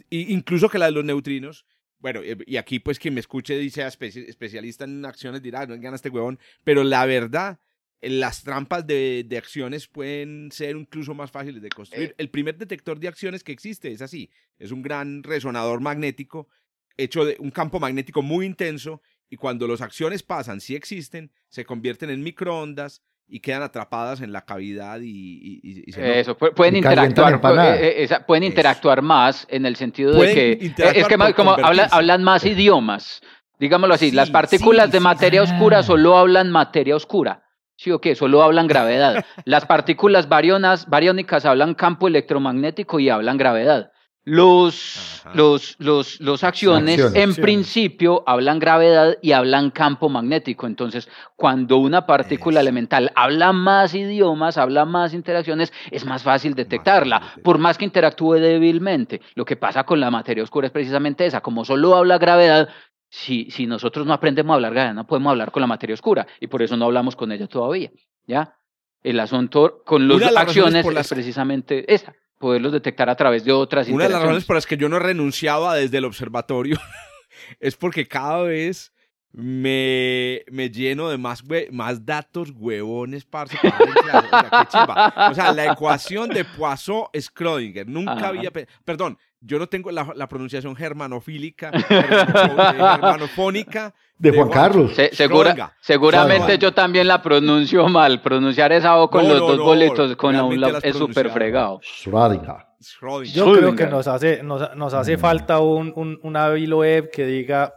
[0.10, 1.66] incluso que la de los neutrinos,
[2.04, 5.96] bueno, eh, y aquí pues quien me escuche dice especialista en acciones dirá, no gana
[5.96, 7.62] este huevón, pero la verdad,
[8.02, 12.10] las trampas de, de, acciones pueden ser incluso más fáciles de construir.
[12.10, 12.16] Eh.
[12.18, 14.30] El primer detector de acciones que existe es así,
[14.60, 16.50] es un gran resonador magnético
[16.98, 21.66] hecho de un campo magnético muy intenso y cuando las acciones pasan, si existen, se
[21.66, 27.40] convierten en microondas y quedan atrapadas en la cavidad y, eso pueden interactuar
[27.80, 32.46] eh, eh, pueden interactuar más en el sentido de que es que como hablan, más
[32.46, 33.22] idiomas
[33.60, 37.40] digámoslo así las partículas de materia oscura solo hablan materia oscura.
[37.76, 39.26] Sí o qué solo hablan gravedad.
[39.46, 43.93] Las partículas barionas bariónicas hablan campo electromagnético y hablan gravedad
[44.26, 47.16] Los, los, los, los acciones, Acciones.
[47.16, 47.40] en Acciones.
[47.40, 50.66] principio, hablan gravedad y hablan campo magnético.
[50.66, 52.62] Entonces, cuando una partícula Eso.
[52.62, 57.84] elemental habla más idiomas, habla más interacciones, es más fácil detectarla, fácil por más que
[57.84, 59.20] interactúe débilmente.
[59.36, 61.42] Lo que pasa con la materia oscura es precisamente esa.
[61.42, 62.70] Como solo habla gravedad,
[63.10, 66.26] si, si nosotros no aprendemos a hablar gravedad, no podemos hablar con la materia oscura.
[66.40, 67.92] Y por eso no hablamos con ella todavía.
[68.26, 68.56] ¿Ya?
[69.04, 72.16] El asunto con las acciones es precisamente esa.
[72.44, 75.00] Poderlos detectar a través de otras Una de las razones por las que yo no
[75.00, 76.78] renunciaba desde el observatorio
[77.62, 78.92] es porque cada vez
[79.32, 81.42] me, me lleno de más,
[81.72, 84.28] más datos huevones, parce, para clase.
[84.68, 85.14] O sea.
[85.32, 87.86] O sea, la ecuación de Poisson-Schrödinger.
[87.86, 88.28] Nunca Ajá.
[88.28, 88.52] había...
[88.52, 93.94] pe- Perdón, yo no tengo la, la pronunciación germanofílica, germanofónica.
[94.32, 94.94] De Juan Carlos.
[94.96, 95.72] Se- segura- Schrödinger.
[95.82, 98.22] seguramente yo también la pronuncio mal.
[98.22, 100.96] Pronunciar esa O con No, los no, dos no, bolitos con un la has es
[100.96, 101.80] súper fregado.
[101.82, 102.66] Schrödinger.
[102.82, 103.34] Schrödinger.
[103.34, 107.74] Yo creo que nos hace, nos, nos hace falta un, un, una Web que diga,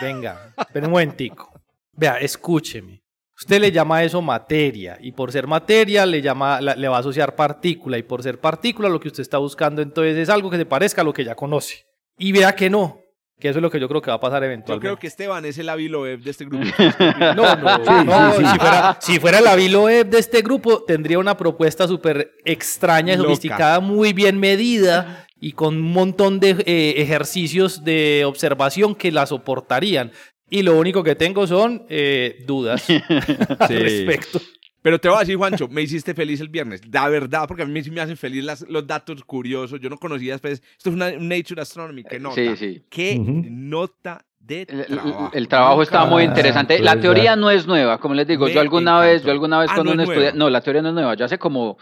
[0.00, 1.50] venga, espera un momentico.
[1.92, 3.02] Vea, escúcheme.
[3.38, 6.96] Usted le llama a eso materia y por ser materia le, llama, la- le va
[6.96, 10.48] a asociar partícula y por ser partícula lo que usted está buscando entonces es algo
[10.50, 11.84] que se parezca a lo que ya conoce.
[12.18, 12.98] Y vea que no,
[13.38, 14.86] que eso es lo que yo creo que va a pasar Yo eventualmente.
[14.86, 16.64] creo que Esteban es el Aviloev de este grupo.
[17.36, 18.50] No, no, Sí, no, sí, sí.
[18.52, 23.16] Si, fuera, si fuera la Web de este grupo, tendría una propuesta súper extraña y
[23.16, 23.28] Loca.
[23.28, 29.26] sofisticada, muy bien medida y con un montón de eh, ejercicios de observación que la
[29.26, 30.12] soportarían.
[30.48, 32.88] Y lo único que tengo son eh, dudas
[33.58, 34.40] al respecto.
[34.86, 36.80] Pero te voy a decir, Juancho, me hiciste feliz el viernes.
[36.92, 39.80] La verdad, porque a mí sí me hacen feliz las- los datos curiosos.
[39.80, 40.62] Yo no conocía después.
[40.76, 42.04] Esto es una un Nature Astronomy.
[42.04, 42.36] ¿Qué nota?
[42.36, 42.84] Sí, sí.
[42.88, 45.30] ¿Qué nota de El, el- trabajo?
[45.34, 46.74] el trabajo está muy Ah, interesante.
[46.76, 48.46] pues La teoría no es nueva, como les digo.
[48.46, 50.44] Me Yo alguna vez, yo alguna vez Ah, con no un es estudiante, nueva.
[50.44, 51.14] no, la teoría no es nueva.
[51.16, 51.78] Yo hace como,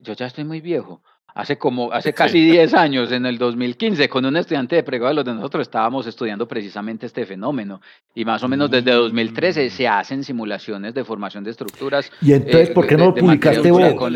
[0.00, 1.04] yo ya estoy muy viejo.
[1.34, 5.14] Hace como, hace casi 10 años, en el 2015, con un estudiante de pregrado de
[5.16, 7.80] los de nosotros estábamos estudiando precisamente este fenómeno.
[8.14, 9.70] Y más o menos desde 2013 Mm.
[9.70, 12.10] se hacen simulaciones de formación de estructuras.
[12.20, 13.94] Y entonces, eh, ¿por qué de- no lo de publicaste vos?
[13.94, 14.14] con.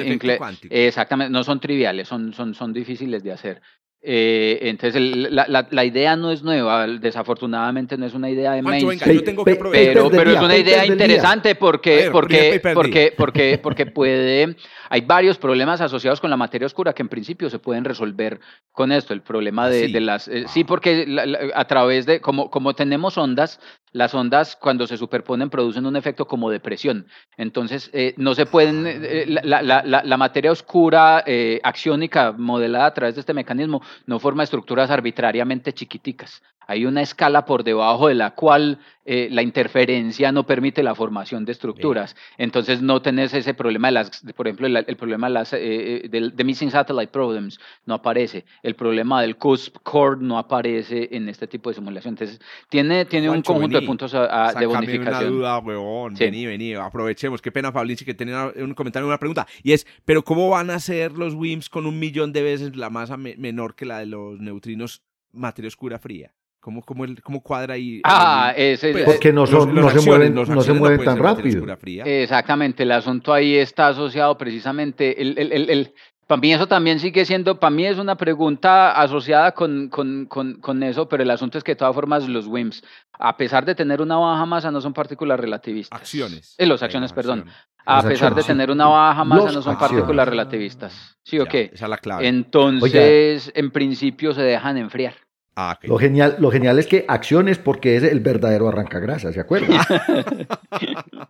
[0.70, 3.62] Exactamente, no son triviales, son, son, son difíciles de hacer.
[4.06, 8.52] Eh, entonces, el- la, la, la idea no es nueva, desafortunadamente no es una idea
[8.52, 9.56] de venga, yo tengo que.
[9.56, 14.56] Pero, pero es una idea interesante porque, ver, porque, porque, porque, porque puede,
[14.90, 18.40] hay varios problemas asociados con la materia oscura que en principio se pueden resolver
[18.72, 19.14] con esto.
[19.14, 19.92] El problema de, Sí.
[19.92, 23.58] de las, eh, sí, porque la- la- a través de, como, como tenemos ondas,
[23.94, 27.06] las ondas cuando se superponen producen un efecto como de presión.
[27.38, 29.62] Entonces, eh, no se pueden, eh, la-
[30.04, 35.72] la materia oscura eh, axiónica modelada a través de este mecanismo no forma estructuras arbitrariamente
[35.72, 36.42] chiquiticas.
[36.66, 41.44] Hay una escala por debajo de la cual eh, la interferencia no permite la formación
[41.44, 42.16] de estructuras.
[42.38, 45.58] Entonces no tenés ese problema de las, por ejemplo, el, el problema de las eh,
[46.04, 48.44] eh, del de missing satellite problems no aparece.
[48.62, 52.12] El problema del cusp core no aparece en este tipo de simulación.
[52.14, 52.40] Entonces
[52.70, 55.30] tiene, tiene un conjunto de puntos a- a- de Sácame una bonificación.
[55.32, 56.16] duda, huevón.
[56.16, 56.24] Sí.
[56.24, 57.42] Vení, vení, aprovechemos.
[57.42, 59.46] Qué pena, Fabrici, que tenía un comentario, una pregunta.
[59.62, 62.88] Y es, ¿pero cómo van a ser los WIMPs con un millón de veces la
[62.88, 65.02] masa me- menor que la de los neutrinos
[65.32, 66.32] materia oscura fría?
[66.64, 68.00] ¿Cómo, cómo, el- cómo cuadra ahí?
[68.04, 71.18] Ah, ese, Pues, Porque no, son, los- los no se mueven, no se mueven tan
[71.18, 71.62] rápido.
[72.06, 75.94] Exactamente, el asunto ahí está asociado precisamente, el, el, el, el-
[76.26, 80.54] para mí eso también sigue siendo, para mí es una pregunta asociada con, con, con,
[80.54, 82.82] con eso, pero el asunto es que de todas formas los WIMPs,
[83.18, 86.00] a pesar de tener una baja masa, no son partículas relativistas.
[86.00, 86.54] Acciones.
[86.56, 87.40] Eh, los acciones, perdón.
[87.40, 87.62] acciones.
[87.84, 89.96] A pesar de acciones, tener una baja masa, Los no son acciones.
[90.00, 91.18] partículas relativistas.
[91.24, 91.70] ¿Sí o Ya, qué?
[91.74, 92.26] Esa es la clave.
[92.26, 95.12] Entonces, en principio se dejan enfriar.
[95.56, 95.78] Ah.
[95.84, 99.78] Lo genial, lo genial es que acciones porque es el verdadero arrancagrasas, ¿se acuerdan?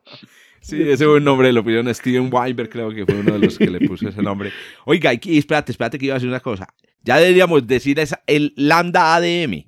[0.61, 3.59] Sí, ese fue un nombre, lo pidieron Steven Weinberg, creo que fue uno de los
[3.59, 4.51] que le puso ese nombre.
[4.87, 6.67] Oiga, y, espérate, espérate que iba a decir una cosa.
[7.03, 9.65] Ya deberíamos decir esa, el Lambda ADM.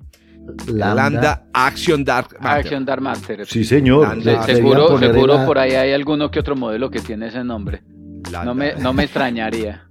[0.68, 2.60] Lambda, Action Dark Matter.
[2.64, 3.44] Action Dark Matter.
[3.46, 4.22] Sí, señor.
[4.22, 7.44] Se- Ah, seguro, seguro la- por ahí hay alguno que otro modelo que tiene ese
[7.44, 7.82] nombre.
[8.32, 8.44] Lambda.
[8.46, 9.86] No me, no me extrañaría.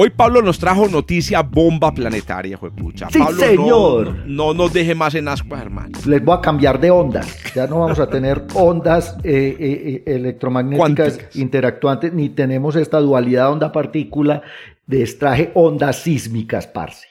[0.00, 3.08] Hoy Pablo nos trajo noticia bomba planetaria, juepucha.
[3.10, 4.16] Sí, Pablo, señor.
[4.26, 5.98] No, no nos deje más en ascuas, hermano.
[6.06, 7.36] Les voy a cambiar de ondas.
[7.52, 11.36] Ya no vamos a tener ondas eh, eh, eh, electromagnéticas Cuánticas.
[11.36, 14.42] interactuantes, ni tenemos esta dualidad onda-partícula.
[14.86, 17.08] Les traje ondas sísmicas, parce.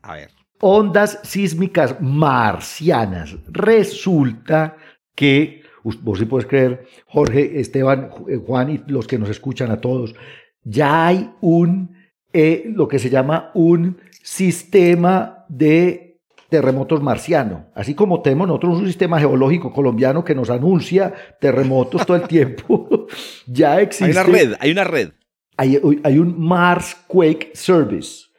[0.00, 0.30] A ver.
[0.62, 3.36] Ondas sísmicas marcianas.
[3.48, 4.76] Resulta
[5.14, 9.80] que, vos sí puedes creer, Jorge, Esteban, eh, Juan y los que nos escuchan a
[9.80, 10.14] todos,
[10.62, 11.96] ya hay un,
[12.32, 16.18] eh, lo que se llama un sistema de
[16.48, 17.66] terremotos marciano.
[17.74, 23.06] Así como tenemos nosotros un sistema geológico colombiano que nos anuncia terremotos todo el tiempo,
[23.46, 24.04] ya existe.
[24.06, 25.10] Hay una red, hay una red.
[25.56, 28.29] Hay, hay un Mars Quake Service.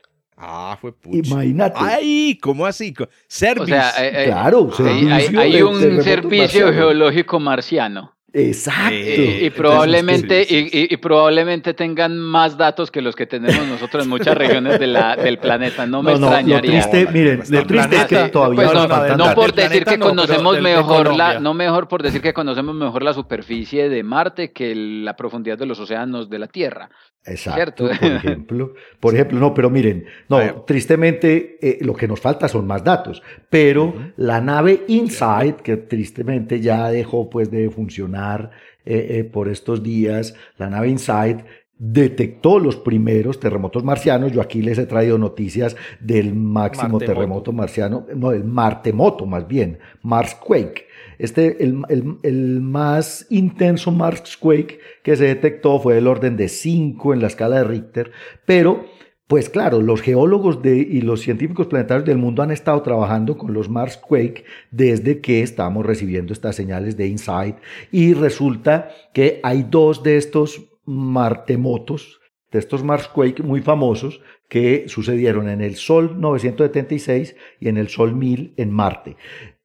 [0.43, 1.29] Ah, fue pucha.
[1.33, 1.77] Imagínate.
[1.79, 2.93] Ay, ¿cómo así?
[3.27, 3.63] Service.
[3.63, 6.75] O sea, eh, eh, Claro, hay, hay- servicio hay de un terremotos servicio marcianos.
[6.75, 8.15] geológico marciano.
[8.33, 8.95] Exacto.
[8.95, 10.77] Y, y Entonces, probablemente sí, sí, sí.
[10.77, 14.79] y, y- y probablemente tengan más datos que los que tenemos nosotros en muchas regiones
[14.79, 15.85] de la, del planeta.
[15.85, 16.71] No me No, no, lo extrañaría.
[16.89, 20.55] triste, miren, Bastante lo triste es que todavía Pues no, no, por decir que conocemos
[20.55, 24.73] de mejor la, no mejor por decir que conocemos mejor la superficie de Marte que
[24.75, 26.89] la profundidad de los océanos de la Tierra.
[27.25, 27.99] Exacto, ¿Cierto?
[27.99, 28.73] por ejemplo.
[28.99, 33.21] Por ejemplo, no, pero miren, no, tristemente eh, lo que nos falta son más datos,
[33.49, 38.51] pero la nave InSight, que tristemente ya dejó pues de funcionar
[38.85, 41.41] eh, eh, por estos días, la nave InSight
[41.77, 44.31] detectó los primeros terremotos marcianos.
[44.31, 47.05] Yo aquí les he traído noticias del máximo Martemoto.
[47.05, 50.90] terremoto marciano, no, el Martemoto más bien, Marsquake.
[51.21, 51.81] Este, el,
[52.23, 57.57] el- más intenso Marsquake que se detectó fue del orden de 5 en la escala
[57.57, 58.11] de Richter,
[58.45, 58.85] pero
[59.27, 63.53] pues claro, los geólogos de, y los científicos planetarios del mundo han estado trabajando con
[63.53, 67.55] los Marsquake desde que estamos recibiendo estas señales de InSight
[67.91, 72.19] y resulta que hay dos de estos martemotos,
[72.51, 78.13] de estos Marsquake muy famosos que sucedieron en el Sol 976 y en el Sol
[78.15, 79.15] 1000 en Marte.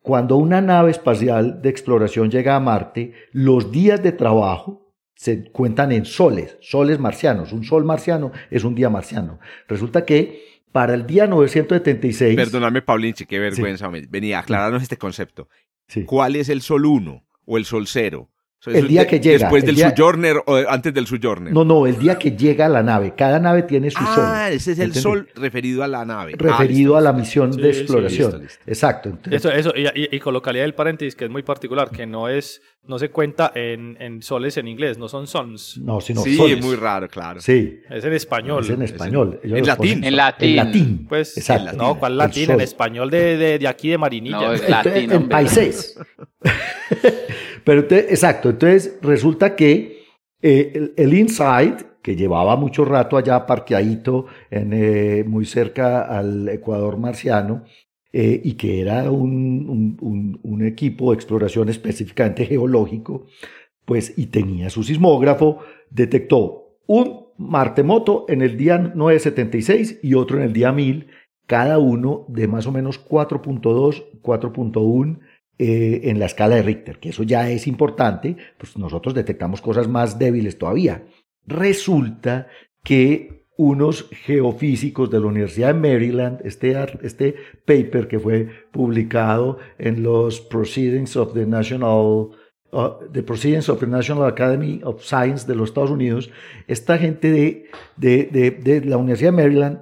[0.07, 5.91] Cuando una nave espacial de exploración llega a Marte, los días de trabajo se cuentan
[5.91, 7.53] en soles, soles marcianos.
[7.53, 9.41] Un sol marciano es un día marciano.
[9.67, 12.37] Resulta que para el día 976...
[12.37, 13.91] Perdóname, Paulinche, qué vergüenza.
[14.09, 15.49] Venía, aclararnos este concepto.
[15.89, 16.05] Sí.
[16.05, 18.31] ¿Cuál es el sol 1 o el sol 0?
[18.65, 21.53] El día que llega, Después el del día- Sojourner o antes del Sojourner.
[21.53, 23.15] No, no, el día que llega la nave.
[23.17, 24.25] Cada nave tiene su sol.
[24.27, 25.03] ah, ese es el ¿entendés?
[25.03, 26.33] sol referido a la nave.
[26.35, 28.31] Ah, referido listo, a la misión Sí, de sí, exploración.
[28.33, 28.63] listo, listo.
[28.67, 29.09] Exacto.
[29.11, 32.29] entonces- Eso, eso, y, y- y colocaría el paréntesis que es muy particular, que no
[32.29, 35.79] es, no se cuenta en, en soles en inglés, no son sons.
[35.79, 36.65] no, sino sí, soles.
[36.65, 37.41] muy raro, claro.
[37.41, 38.65] Sí, Es en español.
[38.65, 39.41] es en español.
[39.43, 40.05] En latín.
[40.05, 40.49] En latín.
[40.51, 41.07] En latín.
[41.09, 41.77] Pues, Exacto.
[41.77, 42.51] no, ¿cuál El latín?
[42.51, 44.37] En español de, de, de aquí de Marinilla.
[44.41, 45.99] No, es Entonces, latín, en paisés.
[47.65, 50.05] Pero entonces, exacto, entonces resulta que
[50.43, 56.49] eh, el, el Insight, que llevaba mucho rato allá parqueadito, en, eh, muy cerca al
[56.49, 57.65] Ecuador marciano,
[58.19, 63.27] eh, y que era un, equipo de exploración específicamente geológico,
[63.85, 65.59] pues, y tenía su sismógrafo,
[65.91, 71.09] detectó un martemoto en el día 976 y otro en el día 1000,
[71.47, 75.19] cada uno de más o menos 4.2, 4.1
[75.59, 79.89] eh, en la escala de Richter, que eso ya es importante, pues nosotros detectamos cosas
[79.89, 81.05] más débiles todavía.
[81.45, 82.47] Resulta
[82.83, 87.35] que unos geofísicos de la Universidad de Maryland, este, este
[87.65, 92.31] paper que fue publicado en los Proceedings of the National
[92.73, 96.31] uh, the Proceedings of the National Academy of Science de los Estados Unidos,
[96.67, 99.79] esta gente de, de, de, de la Universidad de Maryland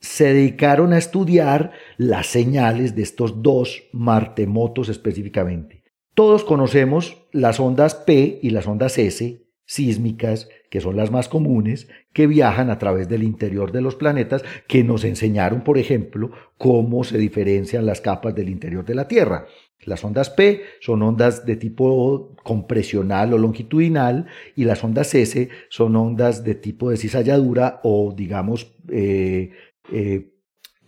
[0.00, 5.82] se dedicaron a estudiar las señales de estos dos martemotos específicamente.
[6.14, 11.88] Todos conocemos las ondas P y las ondas S sísmicas, que son las más comunes,
[12.12, 17.04] que viajan a través del interior de los planetas, que nos enseñaron, por ejemplo, cómo
[17.04, 19.46] se diferencian las capas del interior de la Tierra.
[19.84, 25.96] Las ondas P son ondas de tipo compresional o longitudinal y las ondas S son
[25.96, 29.50] ondas de tipo de cizalladura o, digamos, eh,
[29.92, 30.32] eh,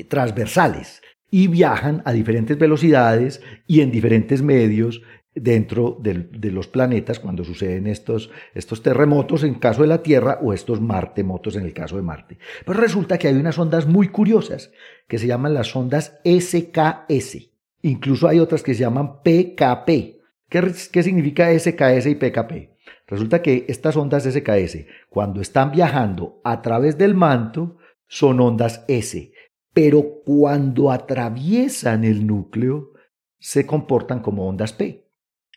[0.08, 5.02] transversales y viajan a diferentes velocidades y en diferentes medios
[5.34, 10.52] dentro de los planetas cuando suceden estos, estos terremotos en caso de la Tierra o
[10.52, 12.38] estos martemotos en el caso de Marte.
[12.66, 14.72] Pero resulta que hay unas ondas muy curiosas
[15.06, 17.50] que se llaman las ondas SKS.
[17.82, 20.18] Incluso hay otras que se llaman PKP.
[20.48, 22.70] ¿Qué, qué significa SKS y PKP?
[23.06, 27.76] Resulta que estas ondas SKS, cuando están viajando a través del manto,
[28.06, 29.32] son ondas S,
[29.72, 32.92] pero cuando atraviesan el núcleo,
[33.38, 35.09] se comportan como ondas P.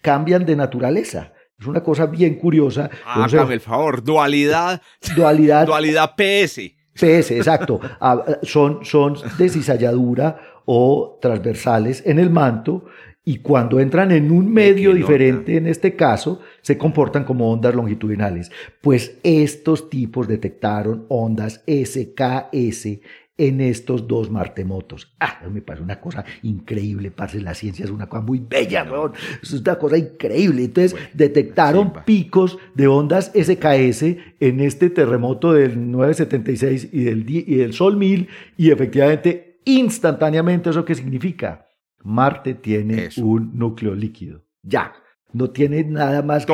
[0.04, 1.34] Cambian de naturaleza.
[1.60, 2.92] Es una cosa bien curiosa.
[3.06, 4.82] Hágame el favor, dualidad,
[5.16, 6.60] dualidad dualidad PS.
[6.94, 7.80] PS, exacto.
[8.00, 12.86] Ah, son, son de cizalladura o transversales en el manto
[13.26, 18.52] y cuando entran en un medio diferente, en este caso, se comportan como ondas longitudinales.
[18.82, 23.00] Pues estos tipos detectaron ondas SKS
[23.38, 25.16] en estos dos martemotos.
[25.20, 29.14] Ah, me parece una cosa increíble, parce, la ciencia es una cosa muy bella, weón.
[29.42, 30.66] Es una cosa increíble.
[30.66, 34.04] Entonces, detectaron picos de ondas SKS
[34.40, 38.28] en este terremoto del 976 y del, y del Sol 1000
[38.58, 40.70] y efectivamente instantáneamente.
[40.70, 41.68] ¿Eso qué significa?
[42.04, 43.26] Marte tiene Eso.
[43.26, 44.44] un núcleo líquido.
[44.62, 44.94] Ya.
[45.32, 46.54] No tiene nada más que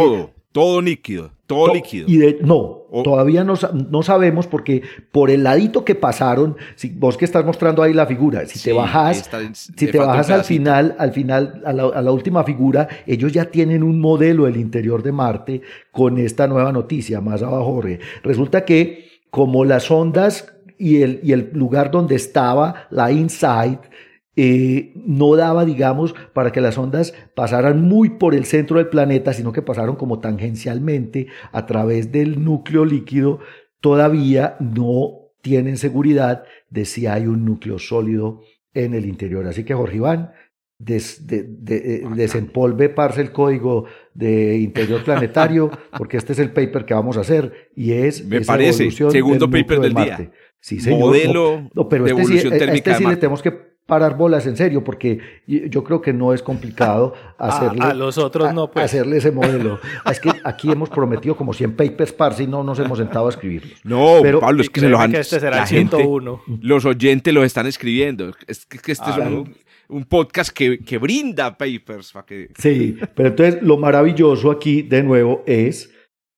[0.52, 2.08] Todo, líquido, todo To- líquido.
[2.10, 3.54] Y de- no, todavía no,
[3.90, 4.82] no sabemos porque
[5.12, 8.70] por el ladito que pasaron, si vos que estás mostrando ahí la figura, si Sí,
[8.70, 12.88] te bajas, si te bajas al final, al final, a la, a la última figura,
[13.06, 17.66] ellos ya tienen un modelo del interior de Marte con esta nueva noticia más abajo.
[17.74, 18.00] Jorge.
[18.24, 23.80] Resulta que como las ondas y el, y el lugar donde estaba la InSight
[24.36, 29.34] eh, no daba, digamos, para que las ondas pasaran muy por el centro del planeta,
[29.34, 33.40] sino que pasaron como tangencialmente a través del núcleo líquido,
[33.82, 35.12] todavía no
[35.42, 38.42] tienen seguridad de si hay un núcleo sólido
[38.74, 39.48] en el interior.
[39.48, 40.32] Así que Jorge Iván,
[40.78, 46.52] des- de- de- eh, desempolve, parce, el código de interior planetario, porque este es el
[46.52, 49.94] paper que vamos a hacer y es Me esa parece, segundo del paper de del
[49.96, 50.06] día.
[50.18, 50.32] Marte.
[50.62, 51.00] Sí, señor.
[51.00, 53.70] Modelo No, no, pero de este sí- evolución a térmica este sí le tenemos que
[53.90, 58.48] parar bolas en serio, porque yo creo que no es complicado hacerle, a los otros
[58.50, 58.86] a- no, pues.
[58.86, 59.80] hacerle ese modelo.
[60.06, 63.30] Es que aquí hemos prometido como 100 papers, parce, y no nos hemos sentado a
[63.30, 63.74] escribirlos.
[63.84, 65.12] No, Pero- Pablo, es que se los han...
[65.12, 66.42] que este será el gente- 101.
[66.62, 68.32] los oyentes los están escribiendo.
[68.48, 69.56] Es que, que este Ah, es un,
[69.88, 72.12] un podcast que, que brinda papers.
[72.12, 72.50] para que...
[72.60, 75.90] Sí, pero entonces lo maravilloso aquí de nuevo es,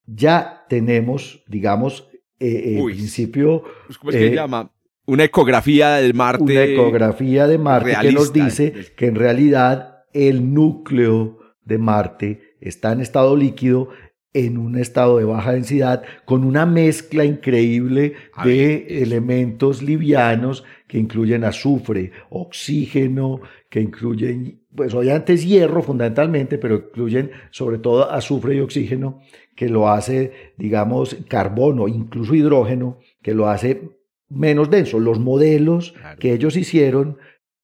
[0.06, 2.08] ya tenemos, digamos,
[2.42, 2.94] eh, en Uy.
[2.94, 3.62] principio
[3.98, 4.70] ¿Cómo es que Eh, se llama?
[5.06, 6.42] Una ecografía del Marte.
[6.44, 12.92] una ecografía de Marte que nos dice que en realidad el núcleo de Marte está
[12.92, 13.88] en estado líquido,
[14.32, 18.14] en un estado de baja densidad, con una mezcla increíble
[18.44, 26.76] de elementos livianos que incluyen azufre, oxígeno, que incluyen, pues obviamente es hierro fundamentalmente, pero
[26.76, 29.20] incluyen sobre todo azufre y oxígeno,
[29.54, 33.82] que lo hace, digamos, carbono, incluso hidrógeno, que lo hace
[34.28, 34.98] menos denso.
[34.98, 36.18] Los modelos Claro.
[36.18, 37.18] que ellos hicieron,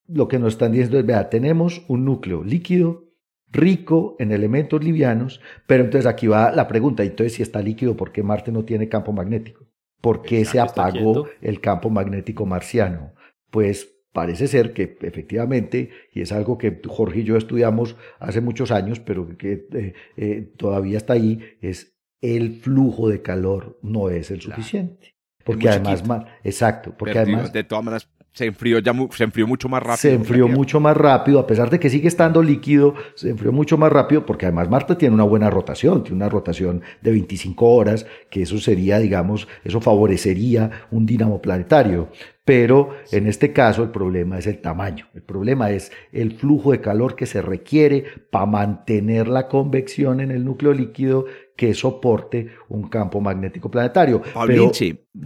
[0.06, 3.04] lo que nos están diciendo es, vea, tenemos un núcleo líquido
[3.50, 8.12] rico en elementos livianos, pero entonces aquí va la pregunta, entonces si está líquido, ¿por
[8.12, 9.66] qué Marte no tiene campo magnético?
[10.02, 13.14] ¿Por qué se apagó el campo magnético marciano?
[13.50, 18.72] Pues parece ser que efectivamente, y es algo que Jorge y yo estudiamos hace muchos
[18.72, 24.32] años, pero que eh, eh, todavía está ahí, es el flujo de calor no es
[24.32, 24.56] el Claro.
[24.56, 25.14] suficiente.
[25.44, 26.26] Porque además, chiquito.
[26.42, 29.96] exacto, porque además de todas maneras, se enfrió, ya se enfrió mucho más rápido.
[29.96, 33.76] se enfrió mucho más rápido, a pesar de que sigue estando líquido, se enfrió mucho
[33.76, 38.06] más rápido, porque además Marte tiene una buena rotación, tiene una rotación de 25 horas,
[38.30, 42.10] que eso sería, digamos, eso favorecería un dínamo planetario.
[42.44, 46.80] Pero en este caso el problema es el tamaño, el problema es el flujo de
[46.80, 51.26] calor que se requiere para mantener la convección en el núcleo líquido
[51.58, 54.22] que soporte un campo magnético planetario.
[54.46, 54.70] Pero-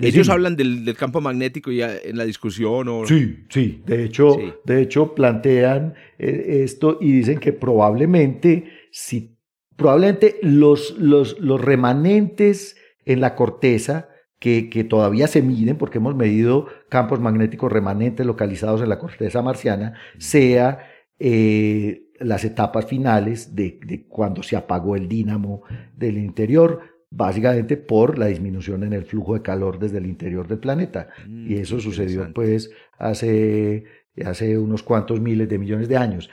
[0.00, 2.88] ellos hablan del, del campo magnético ya en la discusión.
[2.88, 3.06] O...
[3.06, 3.82] Sí, sí.
[3.84, 4.52] De hecho, Sí.
[4.64, 9.36] de hecho plantean eh, esto y dicen que probablemente, si,
[9.76, 14.08] probablemente los, los, los remanentes en la corteza
[14.38, 19.42] que, que todavía se miden, porque hemos medido campos magnéticos remanentes localizados en la corteza
[19.42, 25.62] marciana, sea eh, las etapas finales de, de cuando se apagó el dínamo
[25.96, 30.58] del interior, básicamente por la disminución en el flujo de calor desde el interior del
[30.58, 31.08] planeta.
[31.28, 33.84] Mm, Y eso sucedió pues hace,
[34.24, 36.30] hace unos cuantos miles de millones de años.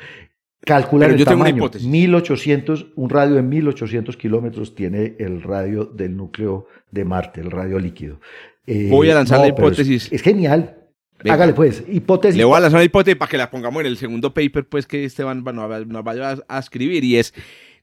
[0.61, 1.63] Calcular el yo tengo una tamaño.
[1.63, 1.87] hipótesis.
[1.87, 7.79] 1800, un radio de 1800 kilómetros tiene el radio del núcleo de Marte, el radio
[7.79, 8.19] líquido.
[8.67, 10.11] Eh, Voy a lanzar la es- hipótesis.
[10.11, 10.75] Es, genial.
[11.23, 11.33] Venga.
[11.33, 12.37] Hágale pues, hipótesis.
[12.37, 14.85] Le voy a lanzar una hipótesis para que la pongamos en el segundo paper pues
[14.87, 17.33] que Esteban nos va- nos vaya a, a escribir y es,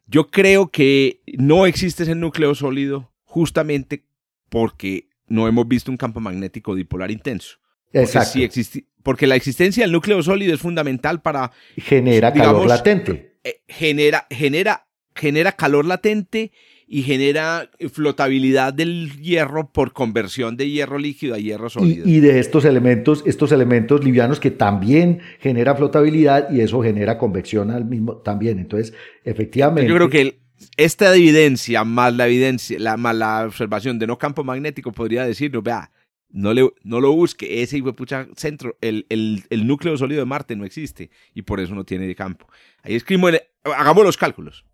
[0.06, 4.04] yo creo que no existe ese núcleo sólido justamente
[4.48, 7.56] porque no hemos visto un campo magnético dipolar intenso.
[7.92, 8.38] Porque, Exacto.
[8.38, 13.38] existi- porque la existencia del núcleo sólido es fundamental para Genera calor digamos, latente.
[13.44, 14.85] eh, genera, genera,
[15.16, 16.52] genera calor latente
[16.88, 22.08] y genera flotabilidad del hierro por conversión de hierro líquido a hierro sólido.
[22.08, 27.72] y de estos elementos, estos elementos livianos que también generan flotabilidad y eso genera convección
[27.72, 28.60] al mismo también.
[28.60, 28.94] Entonces,
[29.24, 29.88] efectivamente.
[29.90, 30.34] Yo creo que el-
[30.76, 35.62] esta evidencia más la evidencia, la, más la observación de no campo magnético podría decirnos,
[35.62, 35.90] vea,
[36.30, 40.54] no, le, no lo busque, ese pucha centro, el, el, el núcleo sólido de Marte
[40.56, 42.46] no existe y por eso no tiene campo.
[42.82, 43.32] Ahí escribimos,
[43.64, 44.64] hagamos los cálculos.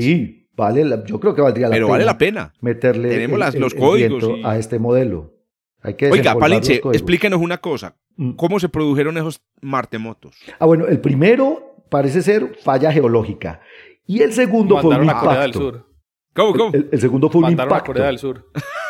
[0.00, 1.92] Sí, vale, la- yo creo que valdría la pero pena.
[1.92, 2.52] vale la pena.
[2.60, 5.34] meterle Tenemos el- las- el- los el códigos y- a este modelo.
[5.82, 7.96] Hay que Oiga, Palinche, explíquenos una cosa.
[8.16, 8.32] Mm.
[8.32, 10.36] ¿Cómo se produjeron esos martemotos?
[10.58, 13.60] Ah, bueno, el primero parece ser falla geológica
[14.06, 15.70] y el segundo fue un Mandaron a Corea del impacto.
[15.70, 15.86] Sur.
[16.34, 16.74] ¿Cómo, cómo?
[16.74, 17.86] El, el segundo fue un a impacto.
[17.86, 18.46] Corea del Sur.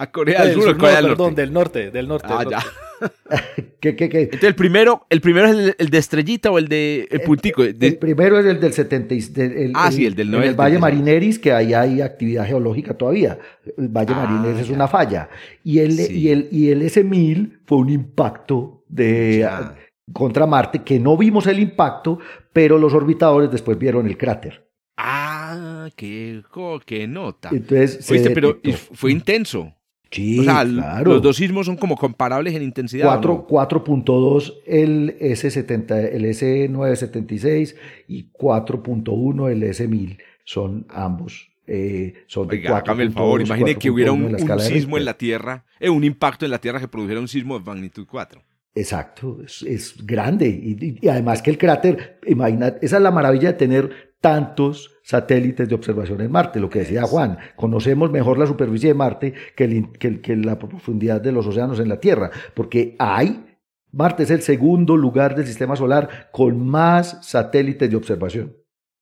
[0.00, 1.40] A Corea del Del Sur o Corea no, del perdón, Norte.
[1.40, 2.26] del norte, del norte.
[2.30, 2.56] Ah, del ya.
[2.58, 2.74] norte.
[3.80, 4.20] ¿Qué, qué, qué?
[4.22, 7.62] Entonces el primero, el primero es el, el de estrellita o el de el puntico.
[7.62, 10.30] de- El primero es el del 70, y- del- el, Ah, sí, el del en
[10.32, 13.38] nueve- el Valle Marineris, que ahí hay actividad geológica todavía.
[13.76, 15.28] El Valle Ah, Marineris es una falla.
[15.62, 16.12] Y el, Sí.
[16.18, 19.74] y el, y el S-1000 fue un impacto de, Ya.
[20.12, 22.18] contra Marte, que no vimos el impacto,
[22.52, 24.64] pero los orbitadores después vieron el cráter.
[24.96, 26.42] Ah, qué,
[26.84, 27.50] qué nota.
[27.52, 28.60] Entonces, Oíste, pero
[28.94, 29.72] fue intenso.
[30.10, 31.12] Sí, o sea, claro.
[31.14, 33.06] los dos sismos son como comparables en intensidad.
[33.06, 33.46] ¿o Cuatro- no?
[33.46, 37.74] 4.2 el S70, el S976
[38.08, 41.50] y 4.1 el S1000 son ambos.
[41.70, 44.96] eh, son de Oiga, hágame el 4.2, favor, imagine que hubiera 4.1 un, un sismo
[44.96, 48.06] en la Tierra, eh, un impacto en la Tierra que produjera un sismo de magnitud
[48.10, 48.40] 4.
[48.74, 50.48] Exacto, es, es grande.
[50.48, 54.90] Y, y- y además que el cráter, imagina, esa es la maravilla de tener tantos
[55.04, 59.32] satélites de observación en Marte, lo que decía Juan, conocemos mejor la superficie de Marte
[59.56, 62.96] que, el in- que el- que la profundidad de los océanos en la Tierra, porque
[62.98, 63.44] hay,
[63.92, 68.56] Marte es el segundo lugar del sistema solar con más satélites de observación,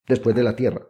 [0.06, 0.82] después de la Tierra.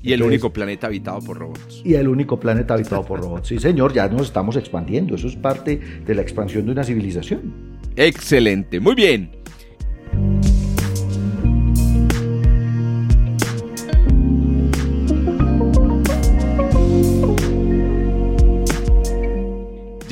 [0.00, 1.82] Y el Entonces- único planeta habitado por robots.
[1.84, 3.46] Y el único planeta habitado por robots.
[3.48, 5.14] Sí, señor, ya nos estamos expandiendo.
[5.14, 7.78] Eso es parte de la expansión de una civilización.
[7.94, 9.30] Excelente, muy bien.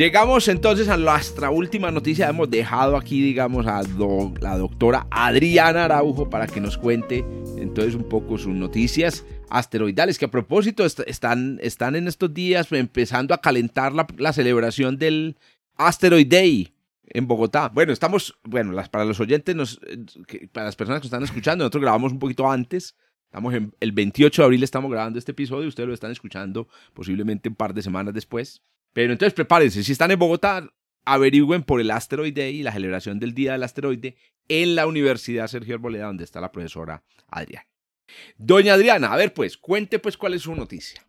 [0.01, 2.31] Llegamos entonces a nuestra última noticia.
[2.31, 3.83] Hemos dejado aquí, digamos, a
[4.41, 7.23] la doctora Adriana Araujo para que nos cuente
[7.59, 12.73] entonces un poco sus noticias asteroidales, que a propósito est- están, están en estos días
[12.73, 15.37] empezando a calentar la, celebración del
[15.77, 16.73] Asteroid Day
[17.05, 17.69] en Bogotá.
[17.69, 19.79] Bueno, estamos, bueno, las, para los oyentes, nos,
[20.53, 22.97] para las personas que están escuchando, nosotros grabamos un poquito antes.
[23.27, 25.69] Estamos en el 28 de abril, estamos grabando este episodio.
[25.69, 28.63] Ustedes lo están escuchando posiblemente un par de semanas después.
[28.93, 30.69] Pero entonces prepárense, si están en Bogotá,
[31.05, 34.17] averigüen por el Asteroid Day y la celebración del Día del Asteroide
[34.49, 37.67] en la Universidad Sergio Arboleda, donde está la profesora Adriana.
[38.37, 41.03] Doña Adriana, a ver pues, cuente pues cuál es su noticia.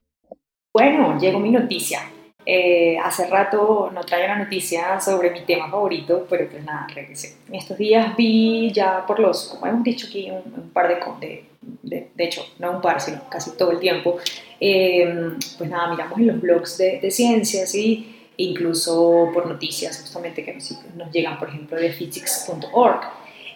[0.73, 1.99] Bueno, llegó mi noticia.
[2.45, 7.38] Eh, hace rato no traía una noticia sobre mi tema favorito, pero pues nada, regresé.
[7.47, 11.45] En estos días vi ya por los, como hemos dicho aquí, un, par de, de,
[11.62, 14.18] de, de hecho, no un par, sino casi todo el tiempo,
[14.59, 20.43] eh, pues nada, miramos en los blogs de, de ciencias y incluso por noticias justamente
[20.43, 23.01] que nos, nos llegan, por ejemplo, de physics.org.